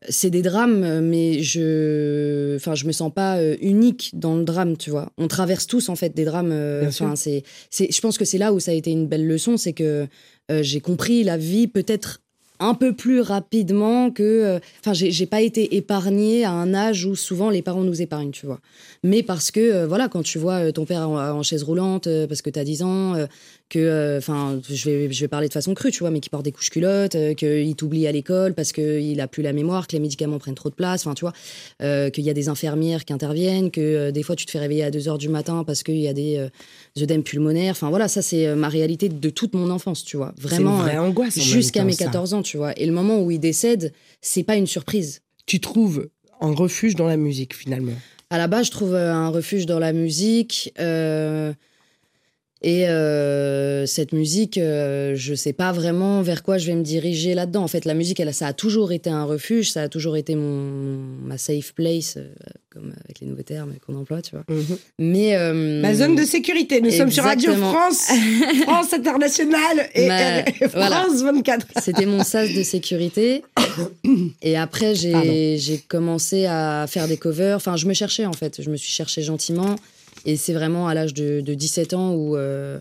c'est 0.10 0.30
des 0.30 0.42
drames, 0.42 1.02
mais 1.02 1.42
je, 1.44 2.56
enfin, 2.56 2.76
je 2.76 2.86
me 2.86 2.92
sens 2.92 3.12
pas 3.14 3.38
euh, 3.38 3.56
unique 3.62 4.12
dans 4.14 4.36
le 4.36 4.44
drame, 4.44 4.78
tu 4.78 4.90
vois. 4.90 5.12
On 5.18 5.28
traverse 5.28 5.68
tous 5.68 5.90
en 5.90 5.96
fait 5.96 6.16
des 6.16 6.26
drames. 6.26 6.52
euh. 6.52 6.88
Enfin, 6.88 7.16
c'est, 7.16 7.44
c'est, 7.70 7.92
je 7.92 8.02
pense 8.02 8.18
que 8.18 8.26
c'est 8.26 8.38
là 8.38 8.54
où 8.54 8.60
ça 8.60 8.72
a 8.72 8.74
été 8.74 8.92
une 8.92 9.08
belle 9.08 9.28
leçon, 9.28 9.58
c'est 9.58 9.74
que 9.74 10.08
euh, 10.52 10.64
j'ai 10.64 10.82
compris 10.82 11.24
la 11.24 11.38
vie 11.38 11.68
peut-être 11.68 12.22
un 12.64 12.74
peu 12.74 12.94
plus 12.94 13.22
rapidement 13.22 14.10
que. 14.12 14.24
euh, 14.24 14.60
Enfin, 14.82 14.94
j'ai, 14.94 15.12
j'ai 15.12 15.26
pas 15.26 15.42
été 15.42 15.76
épargnée 15.76 16.44
à 16.46 16.52
un 16.52 16.74
âge 16.74 17.06
où 17.06 17.16
souvent 17.16 17.50
les 17.50 17.62
parents 17.62 17.84
nous 17.84 18.02
épargnent, 18.02 18.32
tu 18.32 18.46
vois. 18.46 18.60
Mais 19.04 19.24
parce 19.24 19.52
que, 19.52 19.60
euh, 19.60 19.88
voilà, 19.88 20.08
quand 20.10 20.24
tu 20.24 20.38
vois 20.40 20.56
euh, 20.68 20.72
ton 20.72 20.86
père 20.86 21.08
en, 21.10 21.18
en 21.18 21.44
chaise 21.44 21.64
roulante, 21.64 22.08
euh, 22.08 22.28
parce 22.28 22.42
que 22.42 22.50
t'as 22.50 22.64
10 22.64 22.84
ans, 22.84 23.16
euh, 23.16 23.26
que, 23.70 23.80
euh, 23.80 24.18
enfin, 24.20 24.60
je 24.70 24.90
vais, 24.90 25.12
je 25.12 25.20
vais 25.22 25.28
parler 25.28 25.48
de 25.48 25.54
façon 25.54 25.74
crue, 25.74 25.92
tu 25.92 26.00
vois, 26.00 26.12
mais 26.12 26.20
qui 26.20 26.30
porte 26.30 26.44
des 26.44 26.52
couches 26.52 26.70
culottes, 26.70 27.16
euh, 27.16 27.34
qu'il 27.34 27.76
t'oublie 27.76 28.08
à 28.08 28.12
l'école 28.12 28.54
parce 28.54 28.72
qu'il 28.72 29.20
a 29.20 29.28
plus 29.28 29.42
la 29.44 29.52
mémoire, 29.54 29.88
que 29.88 29.94
les 29.94 30.00
médicaments 30.00 30.38
prennent 30.38 30.54
trop 30.56 30.70
de 30.70 30.76
place, 30.76 31.06
enfin, 31.06 31.14
tu 31.16 31.22
vois, 31.22 31.34
euh, 31.82 32.10
qu'il 32.10 32.24
y 32.24 32.30
a 32.30 32.34
des 32.34 32.50
infirmières 32.50 33.04
qui 33.06 33.14
interviennent, 33.14 33.72
que 33.72 33.82
euh, 33.82 34.12
des 34.12 34.22
fois 34.24 34.36
tu 34.36 34.46
te 34.46 34.52
fais 34.52 34.60
réveiller 34.60 34.84
à 34.84 34.92
2 34.92 35.08
heures 35.08 35.18
du 35.18 35.30
matin 35.30 35.64
parce 35.66 35.82
qu'il 35.84 36.00
y 36.00 36.08
a 36.08 36.14
des 36.14 36.38
euh, 36.38 36.50
œdèmes 37.02 37.24
pulmonaires, 37.24 37.72
enfin, 37.72 37.90
voilà, 37.90 38.08
ça 38.08 38.22
c'est 38.22 38.46
euh, 38.48 38.56
ma 38.56 38.70
réalité 38.70 39.10
de 39.10 39.30
toute 39.30 39.54
mon 39.56 39.70
enfance, 39.72 40.04
tu 40.06 40.18
vois. 40.18 40.34
Vraiment. 40.40 40.78
vraie 40.78 40.98
euh, 40.98 41.02
angoisse. 41.02 41.40
Jusqu'à 41.40 41.84
mes 41.84 41.94
ça. 41.94 42.06
14 42.06 42.34
ans, 42.36 42.42
tu 42.44 42.53
vois. 42.58 42.78
Et 42.80 42.86
le 42.86 42.92
moment 42.92 43.22
où 43.22 43.32
il 43.32 43.40
décède, 43.40 43.94
c'est 44.22 44.44
pas 44.44 44.56
une 44.56 44.68
surprise. 44.68 45.22
Tu 45.46 45.60
trouves 45.60 46.10
un 46.42 46.54
refuge 46.54 46.96
dans 46.96 47.08
la 47.08 47.18
musique 47.18 47.56
finalement? 47.56 47.94
À 48.30 48.38
la 48.38 48.48
base, 48.48 48.68
je 48.68 48.72
trouve 48.72 48.96
euh, 48.96 49.14
un 49.14 49.30
refuge 49.30 49.66
dans 49.66 49.80
la 49.80 49.94
musique. 49.94 50.74
euh, 50.80 51.54
et 52.64 52.88
euh, 52.88 53.86
cette 53.86 54.14
musique, 54.14 54.58
euh, 54.58 55.14
je 55.16 55.36
sais 55.36 55.52
pas 55.54 55.72
vraiment 55.74 56.22
vers 56.22 56.44
quoi 56.44 56.58
je 56.58 56.68
vais 56.68 56.76
me 56.76 56.84
diriger 56.84 57.34
là-dedans. 57.34 57.64
En 57.64 57.68
fait, 57.68 57.84
la 57.86 57.94
musique, 57.94 58.20
elle, 58.22 58.34
ça 58.34 58.48
a 58.48 58.54
toujours 58.54 58.92
été 58.94 59.10
un 59.10 59.26
refuge, 59.26 59.72
ça 59.72 59.82
a 59.84 59.90
toujours 59.90 60.16
été 60.16 60.36
mon, 60.36 60.98
ma 61.26 61.38
safe 61.38 61.74
place, 61.74 62.16
euh, 62.18 62.30
comme 62.72 62.94
avec 63.04 63.20
les 63.20 63.28
nouveaux 63.28 63.42
termes 63.44 63.74
qu'on 63.86 63.96
emploie, 63.96 64.22
tu 64.22 64.32
vois. 64.36 64.46
Mais 64.98 65.36
euh, 65.36 65.82
Ma 65.82 65.94
zone 65.94 66.16
de 66.16 66.24
sécurité. 66.24 66.80
Nous 66.82 66.92
sommes 66.92 67.12
sur 67.12 67.24
Radio. 67.26 67.54
France, 67.54 68.08
France 68.64 68.94
Internationale 68.94 69.90
et 69.94 70.08
Ma- 70.08 70.40
R- 70.42 70.56
France 70.70 70.72
voilà. 70.74 71.06
24. 71.34 71.68
C'était 71.82 72.06
mon 72.06 72.24
sas 72.24 72.52
de 72.54 72.64
sécurité. 72.64 73.44
Et 74.42 74.58
après, 74.58 74.96
j'ai 74.96 75.84
commencé 75.88 76.46
à 76.46 76.86
faire 76.88 77.08
des 77.08 77.18
covers. 77.18 77.56
Enfin, 77.58 77.76
je 77.76 77.86
me 77.88 77.94
cherchais, 77.94 78.26
en 78.26 78.34
fait. 78.34 78.62
Je 78.62 78.70
me 78.70 78.78
suis 78.78 78.92
cherchée 78.92 79.22
gentiment. 79.22 79.76
Et 80.26 80.36
c'est 80.38 80.54
vraiment 80.54 80.88
à 80.88 80.94
l'âge 80.94 81.14
de, 81.14 81.42
de 81.42 81.54
17 81.54 81.94
ans 81.94 82.14
où, 82.14 82.36
euh, 82.38 82.80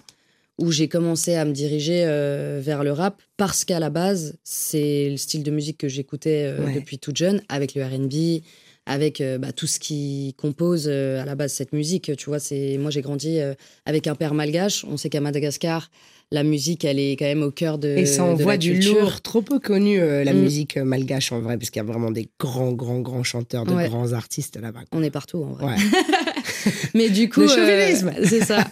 où 0.59 0.71
j'ai 0.71 0.89
commencé 0.89 1.35
à 1.35 1.45
me 1.45 1.53
diriger 1.53 2.05
euh, 2.07 2.61
vers 2.63 2.85
le 2.85 2.93
rap. 2.93 3.21
Parce 3.37 3.65
qu'à 3.65 3.81
la 3.81 3.91
base, 3.91 4.37
c'est 4.45 5.09
le 5.11 5.17
style 5.17 5.43
de 5.43 5.51
musique 5.51 5.79
que 5.79 5.89
j'écoutais 5.89 6.45
euh, 6.47 6.65
Ouais. 6.65 6.75
depuis 6.75 6.99
toute 6.99 7.17
jeune, 7.17 7.43
avec 7.49 7.75
le 7.75 7.83
RB, 7.85 8.43
avec 8.87 9.23
bah, 9.39 9.53
tout 9.53 9.67
ce 9.69 9.79
qui 9.79 10.35
compose 10.37 10.89
à 10.89 11.25
la 11.25 11.35
base 11.37 11.53
cette 11.53 11.73
musique. 11.73 12.17
Tu 12.17 12.27
vois, 12.27 12.41
c'est 12.41 12.79
moi 12.79 12.91
j'ai 12.91 13.01
grandi 13.01 13.39
avec 13.87 14.09
un 14.09 14.17
père 14.17 14.35
malgache. 14.35 14.85
On 14.89 14.97
sait 14.97 15.09
qu'à 15.09 15.21
Madagascar, 15.21 15.89
la 16.33 16.43
musique, 16.43 16.85
elle 16.85 16.99
est 16.99 17.13
quand 17.13 17.27
même 17.27 17.43
au 17.45 17.53
cœur 17.53 17.79
de. 17.79 17.89
Et 17.89 18.07
ça 18.07 18.25
envoie 18.25 18.57
du 18.57 18.81
lourd, 18.81 19.21
trop 19.21 19.41
peu 19.43 19.61
connu 19.61 20.01
euh, 20.01 20.25
la 20.25 20.33
Mm. 20.33 20.41
musique 20.41 20.77
malgache 20.79 21.31
en 21.31 21.39
vrai, 21.41 21.59
parce 21.59 21.71
qu'il 21.71 21.81
y 21.81 21.85
a 21.85 21.87
vraiment 21.87 22.11
des 22.11 22.29
grands, 22.41 22.73
grands, 22.73 22.99
grands 23.01 23.23
chanteurs, 23.23 23.65
de 23.67 23.73
Ouais. 23.75 23.87
grands 23.89 24.15
artistes 24.15 24.57
là-bas. 24.61 24.81
On 24.91 25.03
est 25.05 25.11
partout 25.11 25.45
en 25.45 25.53
vrai. 25.53 25.67
Ouais. 25.67 25.77
Mais 26.95 27.11
du 27.11 27.29
coup, 27.29 27.41
Le 27.41 27.51
euh, 27.51 27.57
chauvinisme. 27.57 28.13
c'est 28.25 28.45
ça. 28.45 28.65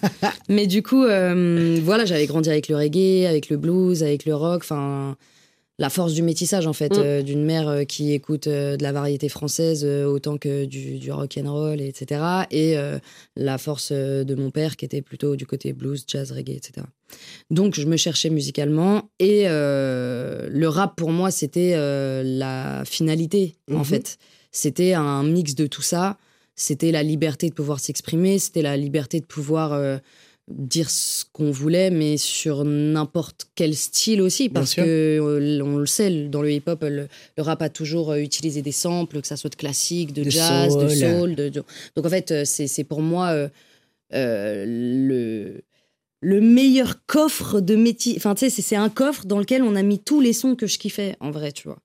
Mais 0.49 0.67
du 0.67 0.83
coup, 0.83 1.05
euh, 1.05 1.79
voilà, 1.83 2.05
j'avais 2.05 2.27
grandi 2.27 2.49
avec 2.51 2.69
le 2.69 2.77
reggae, 2.77 3.27
avec 3.29 3.49
le 3.51 3.57
blues, 3.57 4.03
avec 4.03 4.25
le 4.25 4.35
rock. 4.35 4.63
Enfin, 4.63 5.17
la 5.79 5.89
force 5.89 6.13
du 6.13 6.23
métissage 6.23 6.67
en 6.67 6.75
fait, 6.75 6.93
Mm. 6.99 7.03
euh, 7.03 7.23
d'une 7.23 7.43
mère 7.43 7.67
euh, 7.69 7.85
qui 7.85 8.13
écoute 8.13 8.49
euh, 8.49 8.77
de 8.77 8.83
la 8.83 8.93
variété 8.93 9.31
française 9.31 9.83
euh, 9.83 10.05
autant 10.05 10.37
que 10.37 10.67
du, 10.67 10.99
du 10.99 11.11
rock 11.11 11.39
and 11.43 11.51
roll, 11.51 11.81
etc. 11.81 12.21
Et 12.51 12.77
euh, 12.77 12.99
la 13.35 13.57
force 13.57 13.89
euh, 13.91 14.23
de 14.25 14.35
mon 14.35 14.51
père 14.51 14.77
qui 14.77 14.85
était 14.85 15.01
plutôt 15.01 15.37
du 15.37 15.47
côté 15.47 15.73
blues, 15.73 16.05
jazz, 16.07 16.33
reggae, 16.33 16.51
etc. 16.57 16.87
Donc 17.51 17.77
je 17.81 17.87
me 17.87 17.97
cherchais 17.97 18.29
musicalement 18.29 19.09
et 19.19 19.45
euh, 19.47 20.49
le 20.51 20.69
rap 20.69 20.97
pour 20.97 21.11
moi 21.13 21.31
c'était 21.31 21.73
euh, 21.75 22.23
la 22.25 22.83
finalité 22.85 23.57
en 23.71 23.79
Mhm. 23.79 23.85
fait. 23.85 24.19
C'était 24.53 24.93
un 24.95 25.23
mix 25.23 25.55
de 25.55 25.67
tout 25.67 25.81
ça. 25.83 26.19
C'était 26.63 26.93
la 26.93 27.03
liberté 27.03 27.49
de 27.49 27.55
pouvoir 27.55 27.81
s'exprimer, 27.81 28.39
c'était 28.39 28.61
la 28.61 28.77
liberté 28.77 29.19
de 29.21 29.25
pouvoir 29.25 29.73
euh, 29.73 29.97
dire 30.49 30.91
ce 30.91 31.25
qu'on 31.33 31.51
voulait, 31.51 31.91
mais 31.91 32.19
sur 32.19 32.65
n'importe 32.65 33.47
quel 33.55 33.75
style 33.75 34.21
aussi, 34.21 34.51
parce 34.51 34.75
que 34.85 35.19
euh, 35.21 35.63
on 35.65 35.79
le 35.79 35.87
sait, 35.87 36.29
dans 36.29 36.43
le 36.43 36.53
hip-hop, 36.53 36.83
le, 36.83 37.09
le 37.39 37.43
rap 37.43 37.63
a 37.63 37.71
toujours 37.71 38.11
euh, 38.11 38.19
utilisé 38.19 38.61
des 38.61 38.73
samples, 38.73 39.23
que 39.23 39.27
ça 39.27 39.37
soit 39.39 39.49
de 39.49 39.57
classique, 39.57 40.13
de, 40.13 40.23
De 40.25 40.31
jazz, 40.31 40.77
de 40.77 40.89
soul. 40.89 41.35
De, 41.35 41.49
de- 41.49 41.63
Donc 41.97 42.05
en 42.05 42.11
fait, 42.11 42.45
c'est 42.45 42.67
c'est 42.67 42.85
pour 42.85 43.01
moi 43.01 43.29
euh, 44.13 44.65
le 44.67 45.63
le 46.23 46.41
meilleur 46.43 47.07
coffre 47.07 47.61
de 47.63 47.75
métier. 47.77 48.13
Enfin, 48.19 48.35
tu 48.35 48.41
sais, 48.41 48.51
c'est- 48.51 48.61
c'est 48.61 48.77
un 48.77 48.91
coffre 48.91 49.25
dans 49.25 49.39
lequel 49.39 49.63
on 49.63 49.75
a 49.75 49.83
mis 49.83 49.99
tous 49.99 50.21
les 50.21 50.35
sons 50.35 50.55
que 50.55 50.67
je 50.67 50.79
kiffais, 50.79 51.17
en 51.21 51.31
vrai, 51.31 51.53
tu 51.53 51.67
vois. 51.69 51.79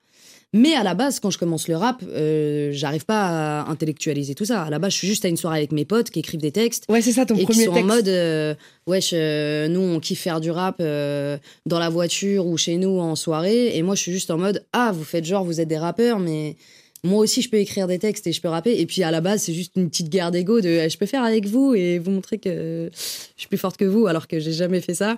Mais 0.55 0.74
à 0.74 0.83
la 0.83 0.93
base, 0.93 1.19
quand 1.19 1.31
je 1.31 1.38
commence 1.38 1.67
le 1.67 1.75
rap, 1.75 2.01
euh, 2.07 2.69
j'arrive 2.71 3.05
pas 3.05 3.59
à 3.59 3.69
intellectualiser 3.69 4.35
tout 4.35 4.45
ça. 4.45 4.63
À 4.63 4.69
la 4.69 4.79
base, 4.79 4.93
je 4.93 4.97
suis 5.00 5.07
juste 5.07 5.25
à 5.25 5.27
une 5.27 5.35
soirée 5.35 5.57
avec 5.57 5.74
mes 5.74 5.83
potes 5.83 6.12
qui 6.12 6.19
écrivent 6.19 6.39
des 6.39 6.53
textes 6.53 6.85
Ouais, 6.88 7.01
c'est 7.01 7.12
ça 7.12 7.25
ton 7.25 7.35
et 7.35 7.45
qui 7.45 7.53
sont 7.53 7.74
texte. 7.74 7.83
en 7.83 7.93
mode 7.93 8.07
euh, 8.07 8.55
wesh 8.88 9.12
euh, 9.13 9.67
nous 9.67 9.81
on 9.81 10.00
kiffe 10.00 10.21
faire 10.21 10.39
du 10.39 10.51
rap 10.51 10.77
euh, 10.79 11.38
dans 11.65 11.77
la 11.77 11.89
voiture 11.89 12.47
ou 12.47 12.55
chez 12.57 12.77
nous 12.77 13.00
en 13.00 13.17
soirée 13.17 13.75
et 13.75 13.83
moi 13.83 13.95
je 13.95 14.01
suis 14.03 14.13
juste 14.13 14.31
en 14.31 14.38
mode 14.38 14.63
ah 14.71 14.93
vous 14.93 15.03
faites 15.03 15.25
genre 15.25 15.43
vous 15.43 15.59
êtes 15.59 15.67
des 15.67 15.77
rappeurs 15.77 16.19
mais 16.19 16.55
moi 17.03 17.19
aussi 17.19 17.41
je 17.41 17.50
peux 17.50 17.57
écrire 17.57 17.88
des 17.88 18.00
textes 18.00 18.25
et 18.27 18.31
je 18.31 18.39
peux 18.39 18.47
rapper 18.47 18.79
et 18.79 18.85
puis 18.85 19.03
à 19.03 19.12
la 19.12 19.19
base 19.21 19.41
c'est 19.41 19.53
juste 19.53 19.74
une 19.75 19.89
petite 19.89 20.09
guerre 20.09 20.31
d'ego 20.31 20.62
de 20.62 20.69
eh, 20.69 20.89
je 20.89 20.97
peux 20.97 21.05
faire 21.05 21.24
avec 21.24 21.47
vous 21.47 21.74
et 21.74 22.00
vous 22.00 22.12
montrer 22.12 22.38
que 22.38 22.89
je 22.93 23.00
suis 23.35 23.47
plus 23.50 23.57
forte 23.57 23.75
que 23.77 23.85
vous 23.85 24.07
alors 24.07 24.27
que 24.27 24.39
j'ai 24.39 24.53
jamais 24.53 24.79
fait 24.81 24.95
ça 24.95 25.17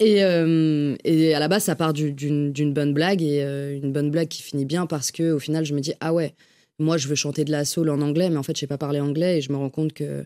et, 0.00 0.22
euh, 0.24 0.94
et 1.04 1.34
à 1.34 1.38
la 1.40 1.48
base 1.48 1.64
ça 1.64 1.74
part 1.76 1.92
du- 1.92 2.12
d'une 2.12 2.72
bonne 2.72 2.92
blague 2.94 3.22
et 3.22 3.42
euh, 3.42 3.74
une 3.76 3.92
bonne 3.92 4.10
blague 4.10 4.28
qui 4.28 4.42
finit 4.42 4.64
bien 4.64 4.86
parce 4.86 5.10
que 5.10 5.32
au 5.32 5.38
final 5.38 5.64
je 5.64 5.74
me 5.74 5.80
dis 5.80 5.92
ah 6.00 6.12
ouais 6.14 6.34
moi 6.78 6.96
je 6.96 7.08
veux 7.08 7.14
chanter 7.16 7.44
de 7.44 7.50
la 7.50 7.64
soul 7.64 7.90
en 7.90 8.00
anglais 8.00 8.30
mais 8.30 8.36
en 8.36 8.42
fait 8.42 8.54
je 8.56 8.60
sais 8.60 8.66
pas 8.66 8.78
parler 8.78 9.00
anglais 9.00 9.38
et 9.38 9.40
je 9.40 9.50
me 9.52 9.56
rends 9.56 9.70
compte 9.70 9.92
que 9.92 10.24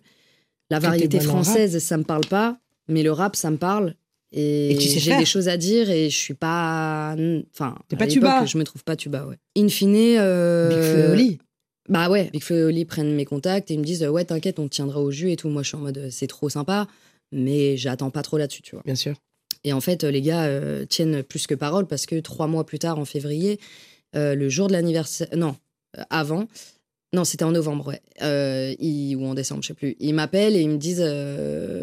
la 0.71 0.79
variété 0.79 1.19
française 1.21 1.79
ça 1.79 1.97
me 1.97 2.05
parle 2.05 2.27
pas 2.27 2.59
mais 2.89 3.03
le 3.03 3.13
rap 3.13 3.37
ça 3.37 3.51
me 3.51 3.57
parle 3.57 3.95
et, 4.33 4.73
Et 4.73 4.77
tu 4.77 4.89
sais 4.89 4.99
j'ai 5.01 5.17
des 5.17 5.25
choses 5.27 5.49
à 5.49 5.57
dire 5.57 5.91
et 5.91 6.09
je 6.11 6.17
suis 6.17 6.35
pas 6.35 7.15
enfin 7.55 7.77
T'es 7.89 7.97
pas 7.97 8.07
tuba. 8.07 8.45
je 8.45 8.59
me 8.59 8.65
trouve 8.65 8.85
pas 8.85 8.97
tuba 8.97 9.27
ouais 9.27 9.37
in 9.57 9.69
fine 9.69 9.95
euh, 10.19 11.15
Big 11.15 11.39
bah 11.89 12.09
ouais, 12.09 12.31
Big 12.33 12.43
Flo 12.45 12.57
et 12.57 12.63
Oli 12.65 12.85
prennent 12.85 13.13
mes 13.15 13.25
contacts 13.25 13.71
et 13.71 13.75
ils 13.75 13.81
me 13.81 13.85
disent 13.85 14.05
ouais 14.05 14.25
t'inquiète 14.25 14.59
on 14.61 14.69
te 14.69 14.75
tiendra 14.75 15.01
au 15.01 15.11
jus 15.11 15.33
et 15.33 15.37
tout. 15.37 15.49
Moi 15.49 15.63
je 15.65 15.69
suis 15.69 15.77
en 15.77 15.81
mode 15.81 15.99
euh, 15.99 16.09
c'est 16.11 16.29
trop 16.29 16.49
sympa, 16.49 16.87
mais 17.33 17.77
j'attends 17.77 18.11
pas 18.11 18.23
trop 18.23 18.39
là-dessus 18.39 18.63
tu 18.63 18.77
vois. 18.77 18.83
Bien 18.85 18.95
sûr. 18.95 19.15
Et 19.65 19.73
en 19.73 19.81
fait 19.81 20.05
euh, 20.05 20.11
les 20.11 20.23
gars 20.23 20.45
euh, 20.45 20.85
tiennent 20.85 21.23
plus 21.23 21.47
que 21.47 21.55
parole 21.55 21.87
parce 21.87 22.07
que 22.07 22.19
trois 22.21 22.47
mois 22.47 22.65
plus 22.65 22.79
tard 22.79 22.99
en 22.99 23.05
février, 23.05 23.61
euh, 24.17 24.35
le 24.35 24.49
jour 24.49 24.69
de 24.69 24.73
l'anniversaire, 24.73 25.29
non 25.37 25.57
avant, 26.11 26.47
non 27.13 27.25
c'était 27.25 27.45
en 27.45 27.53
novembre 27.53 27.89
ouais, 27.89 28.01
euh, 28.23 28.75
ou 29.17 29.27
en 29.27 29.35
décembre 29.35 29.63
je 29.63 29.69
sais 29.69 29.75
plus, 29.75 29.97
ils 30.01 30.15
m'appellent 30.15 30.57
et 30.57 30.63
ils 30.63 30.71
me 30.71 30.79
disent 30.79 31.05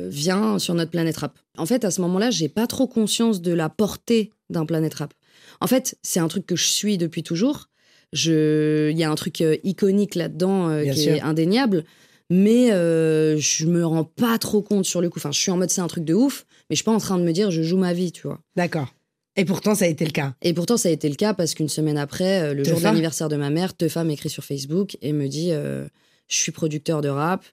viens 0.10 0.60
sur 0.60 0.74
notre 0.74 0.92
planète 0.92 1.18
rap. 1.18 1.38
En 1.58 1.66
fait 1.66 1.86
à 1.86 1.92
ce 1.92 2.02
moment-là 2.02 2.32
j'ai 2.32 2.50
pas 2.50 2.68
trop 2.68 2.88
conscience 2.88 3.42
de 3.42 3.54
la 3.54 3.70
portée 3.70 4.32
d'un 4.50 4.66
planète 4.66 4.96
rap. 4.96 5.14
En 5.62 5.68
fait 5.68 5.98
c'est 6.02 6.20
un 6.20 6.28
truc 6.28 6.46
que 6.46 6.56
je 6.56 6.68
suis 6.68 6.98
depuis 6.98 7.24
toujours. 7.24 7.70
Je, 8.12 8.90
il 8.90 8.98
y 8.98 9.04
a 9.04 9.12
un 9.12 9.16
truc 9.16 9.44
iconique 9.64 10.16
là-dedans 10.16 10.82
qui 10.84 11.00
sûr. 11.00 11.14
est 11.14 11.22
indéniable, 11.22 11.86
mais 12.30 12.72
euh, 12.72 13.38
je 13.38 13.66
me 13.66 13.86
rends 13.86 14.04
pas 14.04 14.38
trop 14.38 14.62
compte 14.62 14.86
sur 14.86 15.02
le 15.02 15.10
coup. 15.10 15.20
Enfin, 15.20 15.32
je 15.32 15.40
suis 15.40 15.52
en 15.52 15.58
mode 15.58 15.70
c'est 15.70 15.82
un 15.82 15.88
truc 15.88 16.06
de 16.06 16.14
ouf, 16.14 16.46
mais 16.70 16.76
je 16.76 16.78
suis 16.78 16.84
pas 16.86 16.92
en 16.92 17.00
train 17.00 17.18
de 17.18 17.24
me 17.24 17.32
dire 17.32 17.52
je 17.52 17.62
joue 17.62 17.78
ma 17.78 17.94
vie, 17.94 18.12
tu 18.12 18.28
vois. 18.28 18.40
D'accord. 18.56 18.94
Et 19.36 19.46
pourtant, 19.46 19.76
ça 19.76 19.86
a 19.86 19.88
été 19.88 20.06
le 20.06 20.12
cas. 20.12 20.34
Et 20.42 20.54
pourtant, 20.54 20.76
ça 20.76 20.90
a 20.90 20.92
été 20.92 21.08
le 21.08 21.16
cas 21.16 21.34
parce 21.34 21.54
qu'une 21.54 21.70
semaine 21.70 21.98
après, 21.98 22.42
euh, 22.42 22.54
le 22.54 22.64
jour 22.64 22.80
de 22.80 22.84
l'anniversaire 22.84 23.30
de 23.30 23.38
ma 23.38 23.50
mère, 23.50 23.74
Teufa 23.74 24.04
m'écrit 24.04 24.30
sur 24.30 24.44
Facebook 24.44 24.98
et 25.02 25.14
me 25.14 25.28
dit 25.28 25.52
euh, 25.52 25.88
Je 26.28 26.36
suis 26.36 26.52
producteur 26.52 27.02
de 27.02 27.10
rap, 27.10 27.46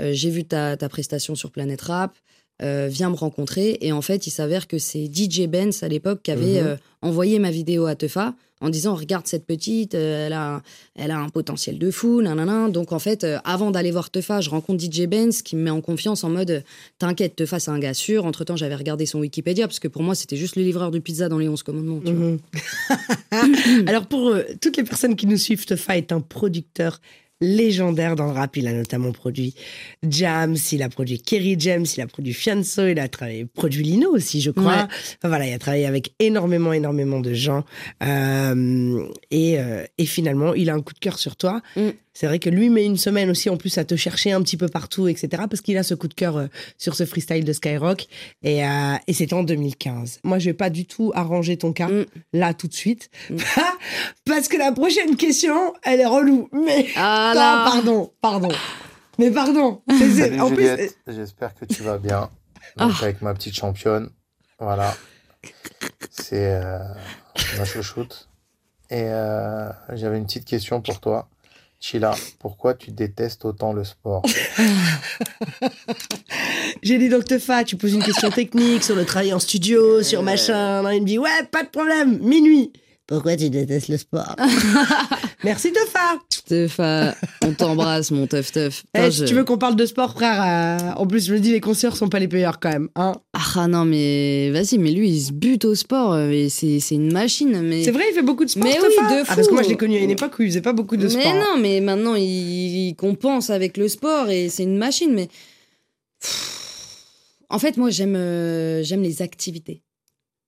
euh, 0.00 0.12
j'ai 0.12 0.30
vu 0.30 0.44
ta, 0.44 0.76
ta 0.76 0.88
prestation 0.88 1.34
sur 1.34 1.50
Planète 1.50 1.82
Rap, 1.82 2.16
euh, 2.62 2.88
viens 2.90 3.10
me 3.10 3.16
rencontrer. 3.16 3.78
Et 3.80 3.92
en 3.92 4.02
fait, 4.02 4.26
il 4.26 4.30
s'avère 4.30 4.66
que 4.68 4.78
c'est 4.78 5.06
DJ 5.12 5.46
Benz 5.48 5.82
à 5.82 5.88
l'époque 5.88 6.20
qui 6.22 6.30
avait 6.30 6.60
Mhm. 6.62 6.66
euh, 6.66 6.76
envoyé 7.02 7.38
ma 7.38 7.50
vidéo 7.50 7.86
à 7.86 7.94
Teufa 7.94 8.34
en 8.60 8.70
disant 8.70 8.94
Regarde 8.94 9.26
cette 9.26 9.44
petite, 9.44 9.94
euh, 9.94 10.26
elle, 10.26 10.32
a, 10.32 10.54
un- 10.56 10.62
elle 10.94 11.10
a 11.10 11.18
un 11.18 11.28
potentiel 11.28 11.78
de 11.78 11.90
fou, 11.90 12.22
nanana. 12.22 12.68
Donc 12.70 12.92
en 12.92 12.98
fait, 12.98 13.26
avant 13.44 13.70
d'aller 13.72 13.90
voir 13.90 14.08
Teufa, 14.10 14.40
je 14.40 14.48
rencontre 14.50 14.82
DJ 14.82 15.06
Benz 15.06 15.42
qui 15.42 15.56
me 15.56 15.62
met 15.62 15.70
en 15.70 15.80
confiance 15.80 16.22
en 16.24 16.30
mode 16.30 16.62
T'inquiète, 16.98 17.36
Teufa, 17.36 17.58
c'est 17.58 17.70
un 17.72 17.78
gars 17.80 17.92
sûr. 17.92 18.24
Entre 18.24 18.44
temps, 18.44 18.56
j'avais 18.56 18.76
regardé 18.76 19.04
son 19.04 19.18
Wikipédia 19.18 19.66
parce 19.66 19.80
que 19.80 19.88
pour 19.88 20.02
moi, 20.02 20.14
c'était 20.14 20.36
juste 20.36 20.56
le 20.56 20.62
livreur 20.62 20.90
de 20.92 20.98
pizza 21.00 21.28
dans 21.28 21.38
les 21.38 21.48
11 21.48 21.62
commandements. 21.62 22.00
tu 22.06 22.12
vois. 22.12 22.26
Mhm. 22.30 22.38
Alors, 23.88 24.06
pour 24.06 24.34
toutes 24.60 24.76
les 24.76 24.84
personnes 24.84 25.16
qui 25.16 25.26
nous 25.26 25.36
suivent, 25.36 25.64
Tefa 25.66 25.96
est 25.98 26.12
un 26.12 26.20
producteur 26.20 27.00
légendaire 27.40 28.16
dans 28.16 28.26
le 28.26 28.32
rap. 28.32 28.56
Il 28.56 28.66
a 28.66 28.72
notamment 28.72 29.12
produit 29.12 29.54
Jams, 30.08 30.56
il 30.72 30.82
a 30.82 30.88
produit 30.88 31.20
Kerry 31.20 31.56
James, 31.58 31.86
il 31.96 32.00
a 32.00 32.06
produit 32.06 32.32
Fianso, 32.32 32.86
il 32.86 32.98
a 32.98 33.08
travaillé, 33.08 33.44
produit 33.46 33.82
Lino 33.82 34.10
aussi, 34.10 34.40
je 34.40 34.50
crois. 34.50 34.64
Ouais. 34.64 34.82
Enfin, 34.82 35.28
voilà, 35.28 35.46
il 35.46 35.52
a 35.52 35.58
travaillé 35.58 35.86
avec 35.86 36.12
énormément, 36.18 36.72
énormément 36.72 37.20
de 37.20 37.34
gens. 37.34 37.64
Euh, 38.02 39.06
et, 39.30 39.58
euh, 39.58 39.84
et 39.98 40.06
finalement, 40.06 40.54
il 40.54 40.70
a 40.70 40.74
un 40.74 40.80
coup 40.80 40.94
de 40.94 40.98
cœur 40.98 41.18
sur 41.18 41.36
toi. 41.36 41.60
Mm. 41.76 41.90
C'est 42.16 42.26
vrai 42.28 42.38
que 42.38 42.48
lui 42.48 42.70
met 42.70 42.84
une 42.84 42.96
semaine 42.96 43.28
aussi 43.28 43.50
en 43.50 43.56
plus 43.56 43.76
à 43.76 43.84
te 43.84 43.96
chercher 43.96 44.30
un 44.32 44.40
petit 44.40 44.56
peu 44.56 44.68
partout, 44.68 45.08
etc. 45.08 45.28
Parce 45.50 45.60
qu'il 45.60 45.76
a 45.76 45.82
ce 45.82 45.94
coup 45.94 46.06
de 46.06 46.14
cœur 46.14 46.36
euh, 46.36 46.46
sur 46.78 46.94
ce 46.94 47.04
freestyle 47.04 47.44
de 47.44 47.52
Skyrock. 47.52 48.06
Et, 48.44 48.64
euh, 48.64 48.94
et 49.08 49.12
c'était 49.12 49.34
en 49.34 49.42
2015. 49.42 50.20
Moi, 50.22 50.38
je 50.38 50.46
vais 50.46 50.54
pas 50.54 50.70
du 50.70 50.86
tout 50.86 51.10
arranger 51.14 51.56
ton 51.56 51.72
cas 51.72 51.88
Mm. 51.88 52.04
là 52.32 52.54
tout 52.54 52.68
de 52.68 52.72
suite. 52.74 53.10
Mm. 53.30 53.36
Parce 54.26 54.46
que 54.48 54.56
la 54.56 54.70
prochaine 54.72 55.16
question, 55.16 55.74
elle 55.82 56.00
est 56.00 56.06
relou. 56.06 56.48
Mais 56.52 56.86
Ah 56.96 57.32
Ah, 57.32 57.34
là 57.34 57.64
pardon, 57.70 58.12
pardon. 58.20 58.52
Mais 59.18 59.30
pardon. 59.30 59.82
C'est- 59.90 60.10
c'est- 60.10 60.20
Salut 60.20 60.40
en 60.40 60.48
plus, 60.50 60.56
Juliette, 60.68 60.96
j'espère 61.08 61.54
que 61.54 61.64
tu 61.64 61.82
vas 61.82 61.98
bien. 61.98 62.30
Donc, 62.76 62.92
Ah. 63.00 63.02
avec 63.04 63.22
ma 63.22 63.34
petite 63.34 63.56
championne. 63.56 64.10
Voilà. 64.60 64.94
C'est 66.10 66.46
euh, 66.62 66.78
ma 67.58 67.64
chouchoute. 67.64 68.28
Et 68.90 69.02
euh, 69.02 69.68
j'avais 69.94 70.18
une 70.18 70.26
petite 70.26 70.44
question 70.44 70.80
pour 70.80 71.00
toi. 71.00 71.28
Chila, 71.86 72.14
pourquoi 72.38 72.72
tu 72.72 72.92
détestes 72.92 73.44
autant 73.44 73.74
le 73.74 73.84
sport? 73.84 74.22
J'ai 76.82 76.96
dit 76.96 77.10
donc 77.10 77.26
Tefa, 77.26 77.62
tu 77.62 77.76
poses 77.76 77.92
une 77.92 78.02
question 78.02 78.30
technique 78.30 78.82
sur 78.82 78.96
le 78.96 79.04
travail 79.04 79.34
en 79.34 79.38
studio, 79.38 80.02
sur 80.02 80.22
machin. 80.22 80.90
Il 80.92 81.02
me 81.02 81.06
dit 81.06 81.18
ouais, 81.18 81.44
pas 81.52 81.62
de 81.62 81.68
problème, 81.68 82.20
minuit. 82.20 82.72
Pourquoi 83.06 83.36
tu 83.36 83.50
détestes 83.50 83.88
le 83.88 83.98
sport? 83.98 84.34
Merci 85.44 85.72
Tefa. 85.72 86.18
Tefa, 86.46 87.14
on 87.44 87.52
t'embrasse, 87.52 88.10
mon 88.10 88.26
teuf 88.26 88.50
teuf. 88.52 88.82
Eh, 88.96 89.10
si 89.10 89.24
tu 89.24 89.34
veux 89.34 89.44
qu'on 89.44 89.58
parle 89.58 89.76
de 89.76 89.86
sport, 89.86 90.12
frère, 90.12 90.42
euh, 90.42 90.92
en 91.00 91.06
plus 91.06 91.26
je 91.26 91.34
me 91.34 91.38
dis 91.40 91.52
les 91.52 91.60
concerts 91.60 91.96
sont 91.96 92.08
pas 92.08 92.18
les 92.18 92.28
payeurs 92.28 92.60
quand 92.60 92.70
même. 92.70 92.88
Hein 92.96 93.12
Ah 93.32 93.66
non, 93.68 93.84
mais 93.84 94.50
vas-y, 94.50 94.78
mais 94.78 94.90
lui, 94.90 95.08
il 95.10 95.20
se 95.22 95.32
bute 95.32 95.64
au 95.64 95.74
sport. 95.74 96.12
euh, 96.14 96.30
et 96.30 96.48
C'est 96.48 96.80
c'est 96.80 96.94
une 96.96 97.12
machine. 97.12 97.60
Mais... 97.62 97.84
C'est 97.84 97.90
vrai, 97.92 98.04
il 98.10 98.14
fait 98.14 98.22
beaucoup 98.22 98.44
de 98.44 98.50
sport. 98.50 98.64
Mais 98.64 98.72
Tefa 98.72 98.86
oui, 98.88 98.96
de 98.96 99.22
Ah, 99.28 99.34
parce 99.36 99.48
que 99.48 99.52
moi 99.52 99.62
je 99.62 99.68
l'ai 99.68 99.76
connu 99.76 99.96
à 99.96 100.00
une 100.00 100.10
époque 100.10 100.32
où 100.38 100.42
il 100.42 100.48
faisait 100.48 100.60
pas 100.60 100.72
beaucoup 100.72 100.96
de 100.96 101.04
mais 101.04 101.08
sport. 101.22 101.34
non, 101.34 101.58
mais 101.60 101.80
maintenant, 101.80 102.14
il, 102.14 102.88
il 102.88 102.94
compense 102.96 103.50
avec 103.50 103.76
le 103.76 103.88
sport 103.88 104.28
et 104.30 104.48
c'est 104.48 104.62
une 104.64 104.78
machine. 104.78 105.12
Mais 105.14 105.28
en 107.50 107.58
fait, 107.58 107.76
moi, 107.76 107.90
j'aime 107.90 108.16
euh, 108.16 108.82
j'aime 108.82 109.02
les 109.02 109.22
activités. 109.22 109.82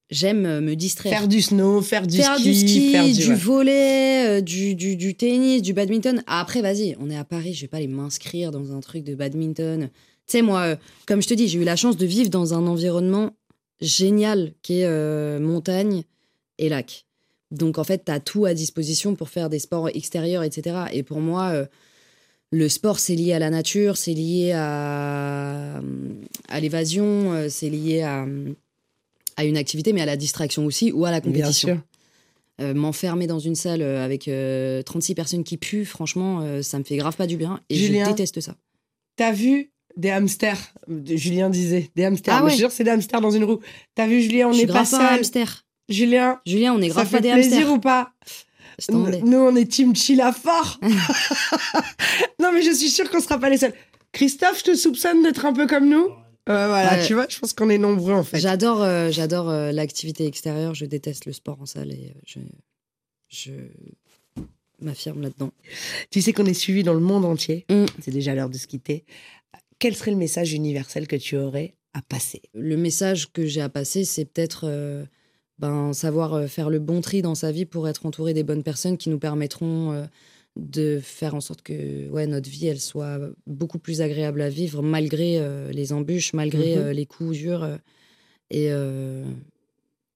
J'aime 0.09 0.45
euh, 0.45 0.61
me 0.61 0.75
distraire. 0.75 1.19
Faire 1.19 1.27
du 1.27 1.41
snow, 1.41 1.81
faire 1.81 2.07
du 2.07 2.17
faire 2.17 2.35
ski, 2.37 2.43
du 2.43 2.55
ski, 2.55 2.91
faire 2.91 3.03
du, 3.03 3.29
ouais. 3.29 3.35
volet, 3.35 4.37
euh, 4.37 4.41
du, 4.41 4.73
du, 4.73 4.95
du 4.95 5.15
tennis, 5.15 5.61
du 5.61 5.73
badminton. 5.73 6.23
Après, 6.27 6.61
vas-y, 6.61 6.95
on 6.99 7.09
est 7.09 7.17
à 7.17 7.25
Paris, 7.25 7.53
je 7.53 7.61
vais 7.61 7.67
pas 7.67 7.77
aller 7.77 7.87
m'inscrire 7.87 8.51
dans 8.51 8.73
un 8.73 8.79
truc 8.79 9.03
de 9.03 9.15
badminton. 9.15 9.89
Tu 9.89 9.91
sais, 10.27 10.41
moi, 10.41 10.61
euh, 10.61 10.75
comme 11.05 11.21
je 11.21 11.27
te 11.27 11.33
dis, 11.33 11.49
j'ai 11.49 11.59
eu 11.59 11.65
la 11.65 11.75
chance 11.75 11.97
de 11.97 12.05
vivre 12.05 12.29
dans 12.29 12.53
un 12.53 12.67
environnement 12.67 13.31
génial 13.81 14.53
qui 14.61 14.79
est 14.79 14.85
euh, 14.85 15.39
montagne 15.39 16.03
et 16.57 16.69
lac. 16.69 17.05
Donc 17.51 17.77
en 17.77 17.83
fait, 17.83 18.05
tu 18.05 18.11
as 18.11 18.21
tout 18.21 18.45
à 18.45 18.53
disposition 18.53 19.15
pour 19.15 19.27
faire 19.27 19.49
des 19.49 19.59
sports 19.59 19.89
extérieurs, 19.89 20.43
etc. 20.43 20.85
Et 20.93 21.03
pour 21.03 21.19
moi, 21.19 21.53
le 22.51 22.69
sport, 22.69 22.99
c'est 22.99 23.15
lié 23.15 23.31
à 23.31 23.39
la 23.39 23.49
nature, 23.49 23.95
c'est 23.95 24.13
lié 24.13 24.51
à, 24.53 25.79
à 26.49 26.59
l'évasion, 26.59 27.47
c'est 27.47 27.69
lié 27.69 28.01
à, 28.01 28.25
à 29.37 29.45
une 29.45 29.55
activité, 29.57 29.93
mais 29.93 30.01
à 30.01 30.05
la 30.05 30.17
distraction 30.17 30.65
aussi, 30.65 30.91
ou 30.91 31.05
à 31.05 31.11
la 31.11 31.19
Bien 31.21 31.31
compétition. 31.31 31.67
sûr. 31.69 31.77
Euh, 32.59 32.73
M'enfermer 32.73 33.27
dans 33.27 33.37
une 33.39 33.53
salle 33.55 33.81
euh, 33.83 34.03
avec 34.03 34.27
euh, 34.27 34.81
36 34.81 35.13
personnes 35.15 35.43
qui 35.43 35.57
puent, 35.57 35.85
franchement, 35.85 36.39
euh, 36.41 36.61
ça 36.63 36.79
me 36.79 36.83
fait 36.83 36.97
grave 36.97 37.15
pas 37.15 37.27
du 37.27 37.37
bien. 37.37 37.59
Et 37.69 37.75
Julien 37.75 38.05
je 38.05 38.09
déteste 38.09 38.41
ça. 38.41 38.55
T'as 39.15 39.31
vu 39.31 39.71
des 39.95 40.09
hamsters? 40.09 40.73
Julien 41.05 41.49
disait 41.51 41.89
des 41.95 42.05
hamsters. 42.05 42.33
Ah 42.35 42.43
ouais. 42.43 42.49
Je 42.49 42.55
te 42.55 42.59
jure, 42.61 42.71
c'est 42.71 42.83
des 42.83 42.89
hamsters 42.91 43.21
dans 43.21 43.29
une 43.31 43.43
roue. 43.43 43.59
T'as 43.95 44.07
vu 44.07 44.21
Julien 44.21 44.47
On 44.47 44.51
je 44.53 44.57
suis 44.57 44.67
pas 44.67 44.73
pas 44.73 44.85
seul. 44.85 45.01
hamster. 45.19 45.65
Julien, 45.87 46.39
Julien, 46.45 46.73
on 46.73 46.81
est 46.81 46.87
ça 46.89 46.93
grave 46.95 47.07
fait 47.07 47.17
pas 47.17 47.21
des 47.21 47.31
plaisir 47.33 47.53
hamsters. 47.57 47.71
ou 47.73 47.79
pas? 47.79 48.11
Je 48.79 48.87
t'en 48.87 48.99
voulais. 49.03 49.21
Nous, 49.21 49.37
on 49.37 49.55
est 49.55 49.65
team 49.65 49.95
Chilla 49.95 50.31
fort. 50.33 50.79
non, 52.39 52.51
mais 52.53 52.61
je 52.61 52.71
suis 52.73 52.89
sûre 52.89 53.09
qu'on 53.09 53.19
sera 53.21 53.39
pas 53.39 53.49
les 53.49 53.57
seuls. 53.57 53.73
Christophe, 54.11 54.59
je 54.59 54.71
te 54.71 54.75
soupçonne 54.75 55.23
d'être 55.23 55.45
un 55.45 55.53
peu 55.53 55.67
comme 55.67 55.89
nous. 55.89 56.07
Euh, 56.49 56.67
voilà, 56.67 56.93
Ouais. 56.97 57.05
tu 57.05 57.13
vois, 57.13 57.25
je 57.29 57.37
pense 57.39 57.53
qu'on 57.53 57.69
est 57.69 57.77
nombreux 57.77 58.13
en 58.13 58.23
fait. 58.23 58.39
J'adore, 58.39 58.81
euh, 58.81 59.11
j'adore 59.11 59.49
euh, 59.49 59.71
l'activité 59.71 60.25
extérieure. 60.25 60.73
Je 60.73 60.85
déteste 60.85 61.25
le 61.25 61.33
sport 61.33 61.59
en 61.61 61.65
salle 61.65 61.91
et 61.91 62.13
euh, 62.15 62.19
je, 62.25 62.39
je 63.27 63.51
m'affirme 64.81 65.21
là-dedans. 65.21 65.51
Tu 66.11 66.21
sais 66.21 66.33
qu'on 66.33 66.45
est 66.45 66.53
suivi 66.53 66.83
dans 66.83 66.93
le 66.93 66.99
monde 66.99 67.25
entier. 67.25 67.65
Mm. 67.69 67.85
C'est 68.01 68.11
déjà 68.11 68.33
l'heure 68.35 68.49
de 68.49 68.57
se 68.57 68.67
quitter. 68.67 69.03
Quel 69.79 69.95
serait 69.95 70.11
le 70.11 70.17
message 70.17 70.53
universel 70.53 71.07
que 71.07 71.15
tu 71.15 71.37
aurais 71.37 71.75
à 71.93 72.01
passer? 72.01 72.41
Le 72.53 72.77
message 72.77 73.31
que 73.31 73.45
j'ai 73.45 73.61
à 73.61 73.69
passer, 73.69 74.05
c'est 74.05 74.25
peut-être 74.25 74.61
euh, 74.67 75.05
ben, 75.59 75.93
savoir 75.93 76.33
euh, 76.33 76.47
faire 76.47 76.69
le 76.69 76.79
bon 76.79 77.01
tri 77.01 77.21
dans 77.21 77.35
sa 77.35 77.51
vie 77.51 77.65
pour 77.65 77.87
être 77.87 78.05
entouré 78.05 78.33
des 78.33 78.43
bonnes 78.43 78.63
personnes 78.63 78.97
qui 78.97 79.09
nous 79.09 79.19
permettront 79.19 79.91
euh, 79.91 80.05
de 80.57 80.99
faire 81.01 81.35
en 81.35 81.41
sorte 81.41 81.61
que 81.61 82.09
ouais, 82.09 82.27
notre 82.27 82.49
vie 82.49 82.67
elle 82.67 82.79
soit 82.79 83.19
beaucoup 83.45 83.79
plus 83.79 84.01
agréable 84.01 84.41
à 84.41 84.49
vivre 84.49 84.81
malgré 84.81 85.37
euh, 85.39 85.71
les 85.71 85.93
embûches, 85.93 86.33
malgré 86.33 86.75
Mhm. 86.75 86.81
euh, 86.81 86.93
les 86.93 87.05
coups 87.05 87.37
durs 87.37 87.63
euh, 87.63 87.75
et, 88.49 88.65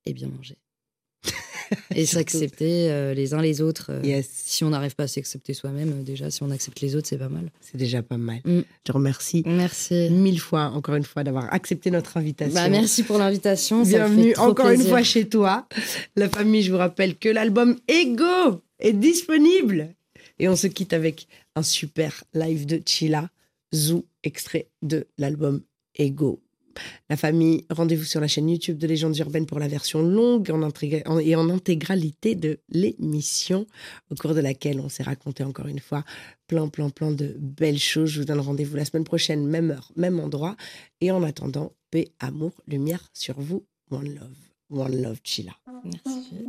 et 0.10 0.14
bien 0.14 0.28
manger. 0.30 0.58
et 1.96 2.06
s'accepter 2.06 3.14
les 3.14 3.34
uns 3.34 3.42
les 3.42 3.62
autres. 3.62 3.92
Yes, 4.04 4.28
Si 4.34 4.64
on 4.64 4.70
n'arrive 4.72 4.96
pas 4.96 5.04
à 5.04 5.08
s'accepter 5.08 5.54
soi-même, 5.54 6.04
déjà, 6.04 6.32
si 6.32 6.42
on 6.44 6.50
accepte 6.50 6.82
les 6.82 6.96
autres, 6.96 7.08
c'est 7.08 7.18
pas 7.18 7.30
mal. 7.30 7.52
c'est 7.62 7.78
déjà 7.78 8.02
pas 8.02 8.18
mal. 8.18 8.42
Mm. 8.46 8.62
Je 8.88 8.92
remercie 8.92 9.44
Merci. 9.46 10.10
mille 10.10 10.40
fois, 10.40 10.66
encore 10.74 10.96
une 10.96 11.04
fois, 11.04 11.24
d'avoir 11.24 11.54
accepté 11.54 11.92
notre 11.92 12.18
invitation. 12.18 12.54
Bah, 12.56 12.68
merci 12.70 13.04
pour 13.04 13.18
l'invitation. 13.20 13.84
Bienvenue 13.84 14.34
trop 14.34 14.46
encore 14.50 14.70
une 14.70 14.82
fois 14.82 15.04
chez 15.04 15.30
toi. 15.30 15.68
La 16.16 16.28
famille, 16.30 16.62
je 16.64 16.72
vous 16.72 16.78
rappelle 16.80 17.16
que 17.18 17.30
l'album 17.30 17.78
Ego 17.88 18.62
est 18.80 18.94
disponible. 18.94 19.94
Et 20.40 20.48
on 20.50 20.56
se 20.56 20.68
quitte 20.68 20.94
avec 20.94 21.28
un 21.56 21.64
super 21.64 22.24
live 22.34 22.66
de 22.66 22.82
Chila, 22.86 23.30
Zou, 23.74 24.06
extrait 24.24 24.70
de 24.82 25.08
l'album 25.18 25.62
Ego. 25.96 26.42
La 27.10 27.18
famille, 27.18 27.66
rendez-vous 27.70 28.06
sur 28.06 28.22
la 28.22 28.30
chaîne 28.30 28.50
YouTube 28.50 28.78
de 28.78 28.88
Légendes 28.88 29.18
Urbaines 29.18 29.46
pour 29.46 29.60
la 29.60 29.68
version 29.68 30.02
longue 30.02 30.50
en- 30.52 31.20
et 31.20 31.36
en 31.36 31.50
intégralité 31.50 32.34
de 32.34 32.60
l'émission, 32.70 33.68
au 34.10 34.16
cours 34.16 34.34
de 34.34 34.40
laquelle 34.40 34.80
on 34.80 34.88
s'est 34.88 35.04
raconté 35.04 35.44
encore 35.44 35.68
une 35.68 35.80
fois 35.82 36.06
plein, 36.48 36.70
plein, 36.70 36.90
plein 36.90 37.12
de 37.12 37.36
belles 37.40 37.78
choses. 37.78 38.10
Je 38.12 38.20
vous 38.22 38.26
donne 38.26 38.40
rendez-vous 38.40 38.78
la 38.78 38.86
semaine 38.86 39.04
prochaine, 39.04 39.46
même 39.46 39.72
heure, 39.72 39.92
même 39.98 40.20
endroit. 40.22 40.56
Et 41.02 41.12
en 41.12 41.24
attendant, 41.24 41.74
paix, 41.92 42.08
amour, 42.22 42.54
lumière 42.68 43.10
sur 43.14 43.38
vous. 43.40 43.66
One 43.90 44.16
love. 44.16 44.38
One 44.70 45.02
love, 45.02 45.20
Chila. 45.26 45.52
Merci. 45.84 46.46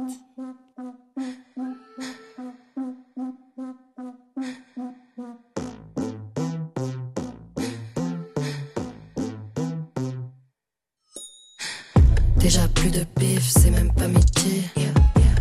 Déjà 12.37 12.67
plus 12.69 12.91
de 12.91 13.05
bif, 13.19 13.51
c'est 13.51 13.71
même 13.71 13.93
pas 13.93 14.09
métier. 14.09 14.65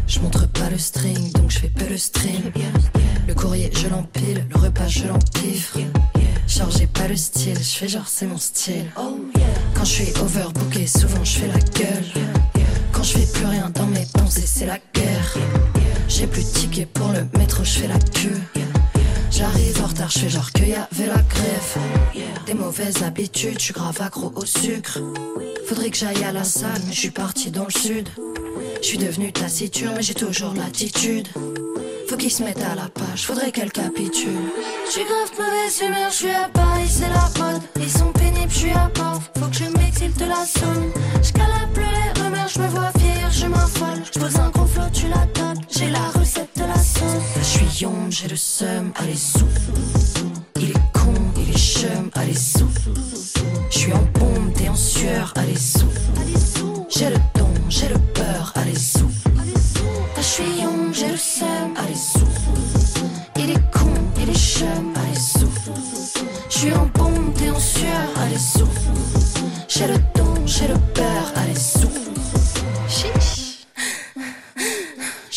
Je 0.07 0.19
montre 0.19 0.45
pas 0.49 0.69
le 0.69 0.77
string, 0.77 1.31
donc 1.33 1.51
je 1.51 1.59
fais 1.59 1.69
peu 1.69 1.87
le 1.87 1.97
stream. 1.97 2.51
Le 3.27 3.33
courrier, 3.33 3.71
je 3.73 3.87
l'empile, 3.87 4.45
le 4.49 4.59
repas, 4.59 4.87
je 4.87 5.07
l'empiffre. 5.07 5.79
Chargé 6.47 6.87
pas 6.87 7.07
le 7.07 7.15
style, 7.15 7.57
je 7.57 7.77
fais 7.77 7.87
genre 7.87 8.07
c'est 8.07 8.25
mon 8.25 8.37
style. 8.37 8.91
Quand 9.73 9.85
je 9.85 9.89
suis 9.89 10.13
overbooké, 10.21 10.85
souvent 10.85 11.23
je 11.23 11.39
fais 11.39 11.47
la 11.47 11.59
gueule. 11.59 12.25
Quand 12.91 13.03
je 13.03 13.19
fais 13.19 13.31
plus 13.31 13.45
rien 13.45 13.69
dans 13.69 13.87
mes 13.87 14.05
pensées, 14.13 14.45
c'est 14.45 14.65
la 14.65 14.79
guerre. 14.93 15.37
J'ai 16.21 16.27
plus 16.27 16.43
de 16.43 16.49
tickets 16.49 16.93
pour 16.93 17.07
le 17.07 17.25
métro, 17.39 17.63
je 17.63 17.79
fais 17.79 17.87
la 17.87 17.97
queue. 17.97 18.39
J'arrive 19.31 19.81
en 19.81 19.87
retard, 19.87 20.11
je 20.11 20.19
fais 20.19 20.29
genre 20.29 20.51
qu'il 20.51 20.69
y 20.69 20.73
avait 20.75 21.07
la 21.07 21.17
grève. 21.17 21.77
Des 22.45 22.53
mauvaises 22.53 23.01
habitudes, 23.01 23.57
je 23.57 23.63
suis 23.63 23.73
grave 23.73 23.99
accro 23.99 24.31
au 24.35 24.45
sucre. 24.45 24.99
Faudrait 25.67 25.89
que 25.89 25.97
j'aille 25.97 26.23
à 26.23 26.31
la 26.31 26.43
salle, 26.43 26.79
mais 26.85 26.93
je 26.93 26.99
suis 26.99 27.09
parti 27.09 27.49
dans 27.49 27.65
le 27.65 27.71
sud. 27.71 28.07
Je 28.83 28.87
suis 28.87 28.99
devenu 28.99 29.33
taciturne, 29.33 29.95
mais 29.95 30.03
j'ai 30.03 30.13
toujours 30.13 30.53
l'attitude. 30.53 31.27
Faut 32.07 32.17
qu'ils 32.17 32.31
se 32.31 32.43
mettent 32.43 32.61
à 32.71 32.75
la 32.75 32.87
page, 32.87 33.25
faudrait 33.25 33.51
qu'elle 33.51 33.71
capitule. 33.71 34.51
Je 34.85 34.91
suis 34.91 35.03
grave 35.03 35.31
mauvaise 35.39 35.81
humeur, 35.81 36.11
je 36.11 36.15
suis 36.15 36.29
à 36.29 36.49
Paris, 36.49 36.87
c'est 36.87 37.09
la 37.09 37.31
mode. 37.43 37.61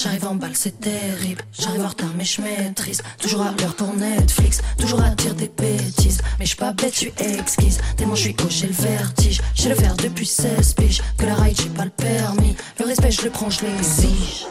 J'arrive 0.05 0.27
en 0.27 0.35
balle, 0.35 0.51
c'est 0.53 0.81
terrible. 0.81 1.41
J'arrive 1.59 1.83
en 1.83 1.89
retard, 1.89 2.11
mais 2.15 2.27
je 2.27 2.43
maîtrise. 2.43 3.01
Toujours 3.19 3.41
à 3.41 3.55
l'heure 3.59 3.75
pour 3.75 3.95
Netflix. 3.95 4.61
Toujours 4.79 5.01
à 5.01 5.09
dire 5.15 5.35
des 5.35 5.49
bêtises. 5.49 6.21
Mais 6.39 6.45
je 6.45 6.55
pas 6.57 6.75
bête, 6.75 6.93
je 6.93 6.99
suis 6.99 7.13
exquise. 7.21 7.81
Tellement 7.97 8.15
je 8.15 8.21
suis 8.21 8.37
j'ai 8.51 8.67
le 8.67 8.75
vertige. 8.75 9.41
J'ai 9.55 9.71
le 9.71 9.75
verre 9.77 9.97
depuis 9.97 10.27
16 10.27 10.75
piges. 10.75 11.01
Que 11.17 11.25
la 11.25 11.35
ride, 11.37 11.59
j'ai 11.59 11.71
pas 11.71 11.87
le 11.87 11.91
permis. 11.91 12.55
Le 12.79 12.85
respect, 12.85 13.13
je 13.13 13.23
le 13.23 13.31
prends, 13.31 13.49
je 13.49 13.63
l'exige. 13.63 14.45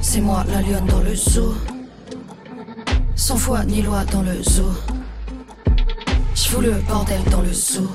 C'est 0.00 0.20
moi 0.20 0.44
la 0.46 0.62
lionne 0.62 0.86
dans 0.86 1.00
le 1.00 1.16
zoo. 1.16 1.56
Sans 3.16 3.36
foi 3.36 3.64
ni 3.64 3.82
loi 3.82 4.04
dans 4.04 4.22
le 4.22 4.40
zoo. 4.44 4.74
Je 6.36 6.48
fous 6.48 6.60
le 6.60 6.70
bordel 6.86 7.24
dans 7.32 7.42
le 7.42 7.52
zoo. 7.52 7.90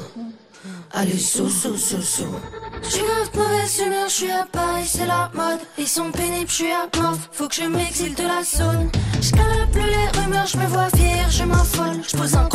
Allez, 0.91 1.17
zoo, 1.17 1.47
zoo, 1.47 1.77
zoo, 1.77 2.01
zoo. 2.01 2.58
J'suis 2.83 3.01
grave 3.01 3.29
mauvaise 3.35 3.79
humeur, 3.79 4.09
j'suis 4.09 4.31
à 4.31 4.45
Paris, 4.51 4.85
c'est 4.85 5.05
la 5.05 5.29
mode. 5.33 5.59
Ils 5.77 5.87
sont 5.87 6.11
pénibles, 6.11 6.49
j'suis 6.49 6.71
à 6.71 6.87
mort, 6.99 7.17
faut 7.31 7.47
que 7.47 7.55
je 7.55 7.63
m'exile 7.63 8.15
de 8.15 8.23
la 8.23 8.43
zone. 8.43 8.89
J'calabre 9.21 9.75
les 9.75 10.19
rumeurs, 10.19 10.47
j'me 10.47 10.65
vois 10.65 10.87
vieillir, 10.93 11.29
je 11.29 11.43
m'affole. 11.43 12.01
J'pose 12.07 12.35
un 12.35 12.48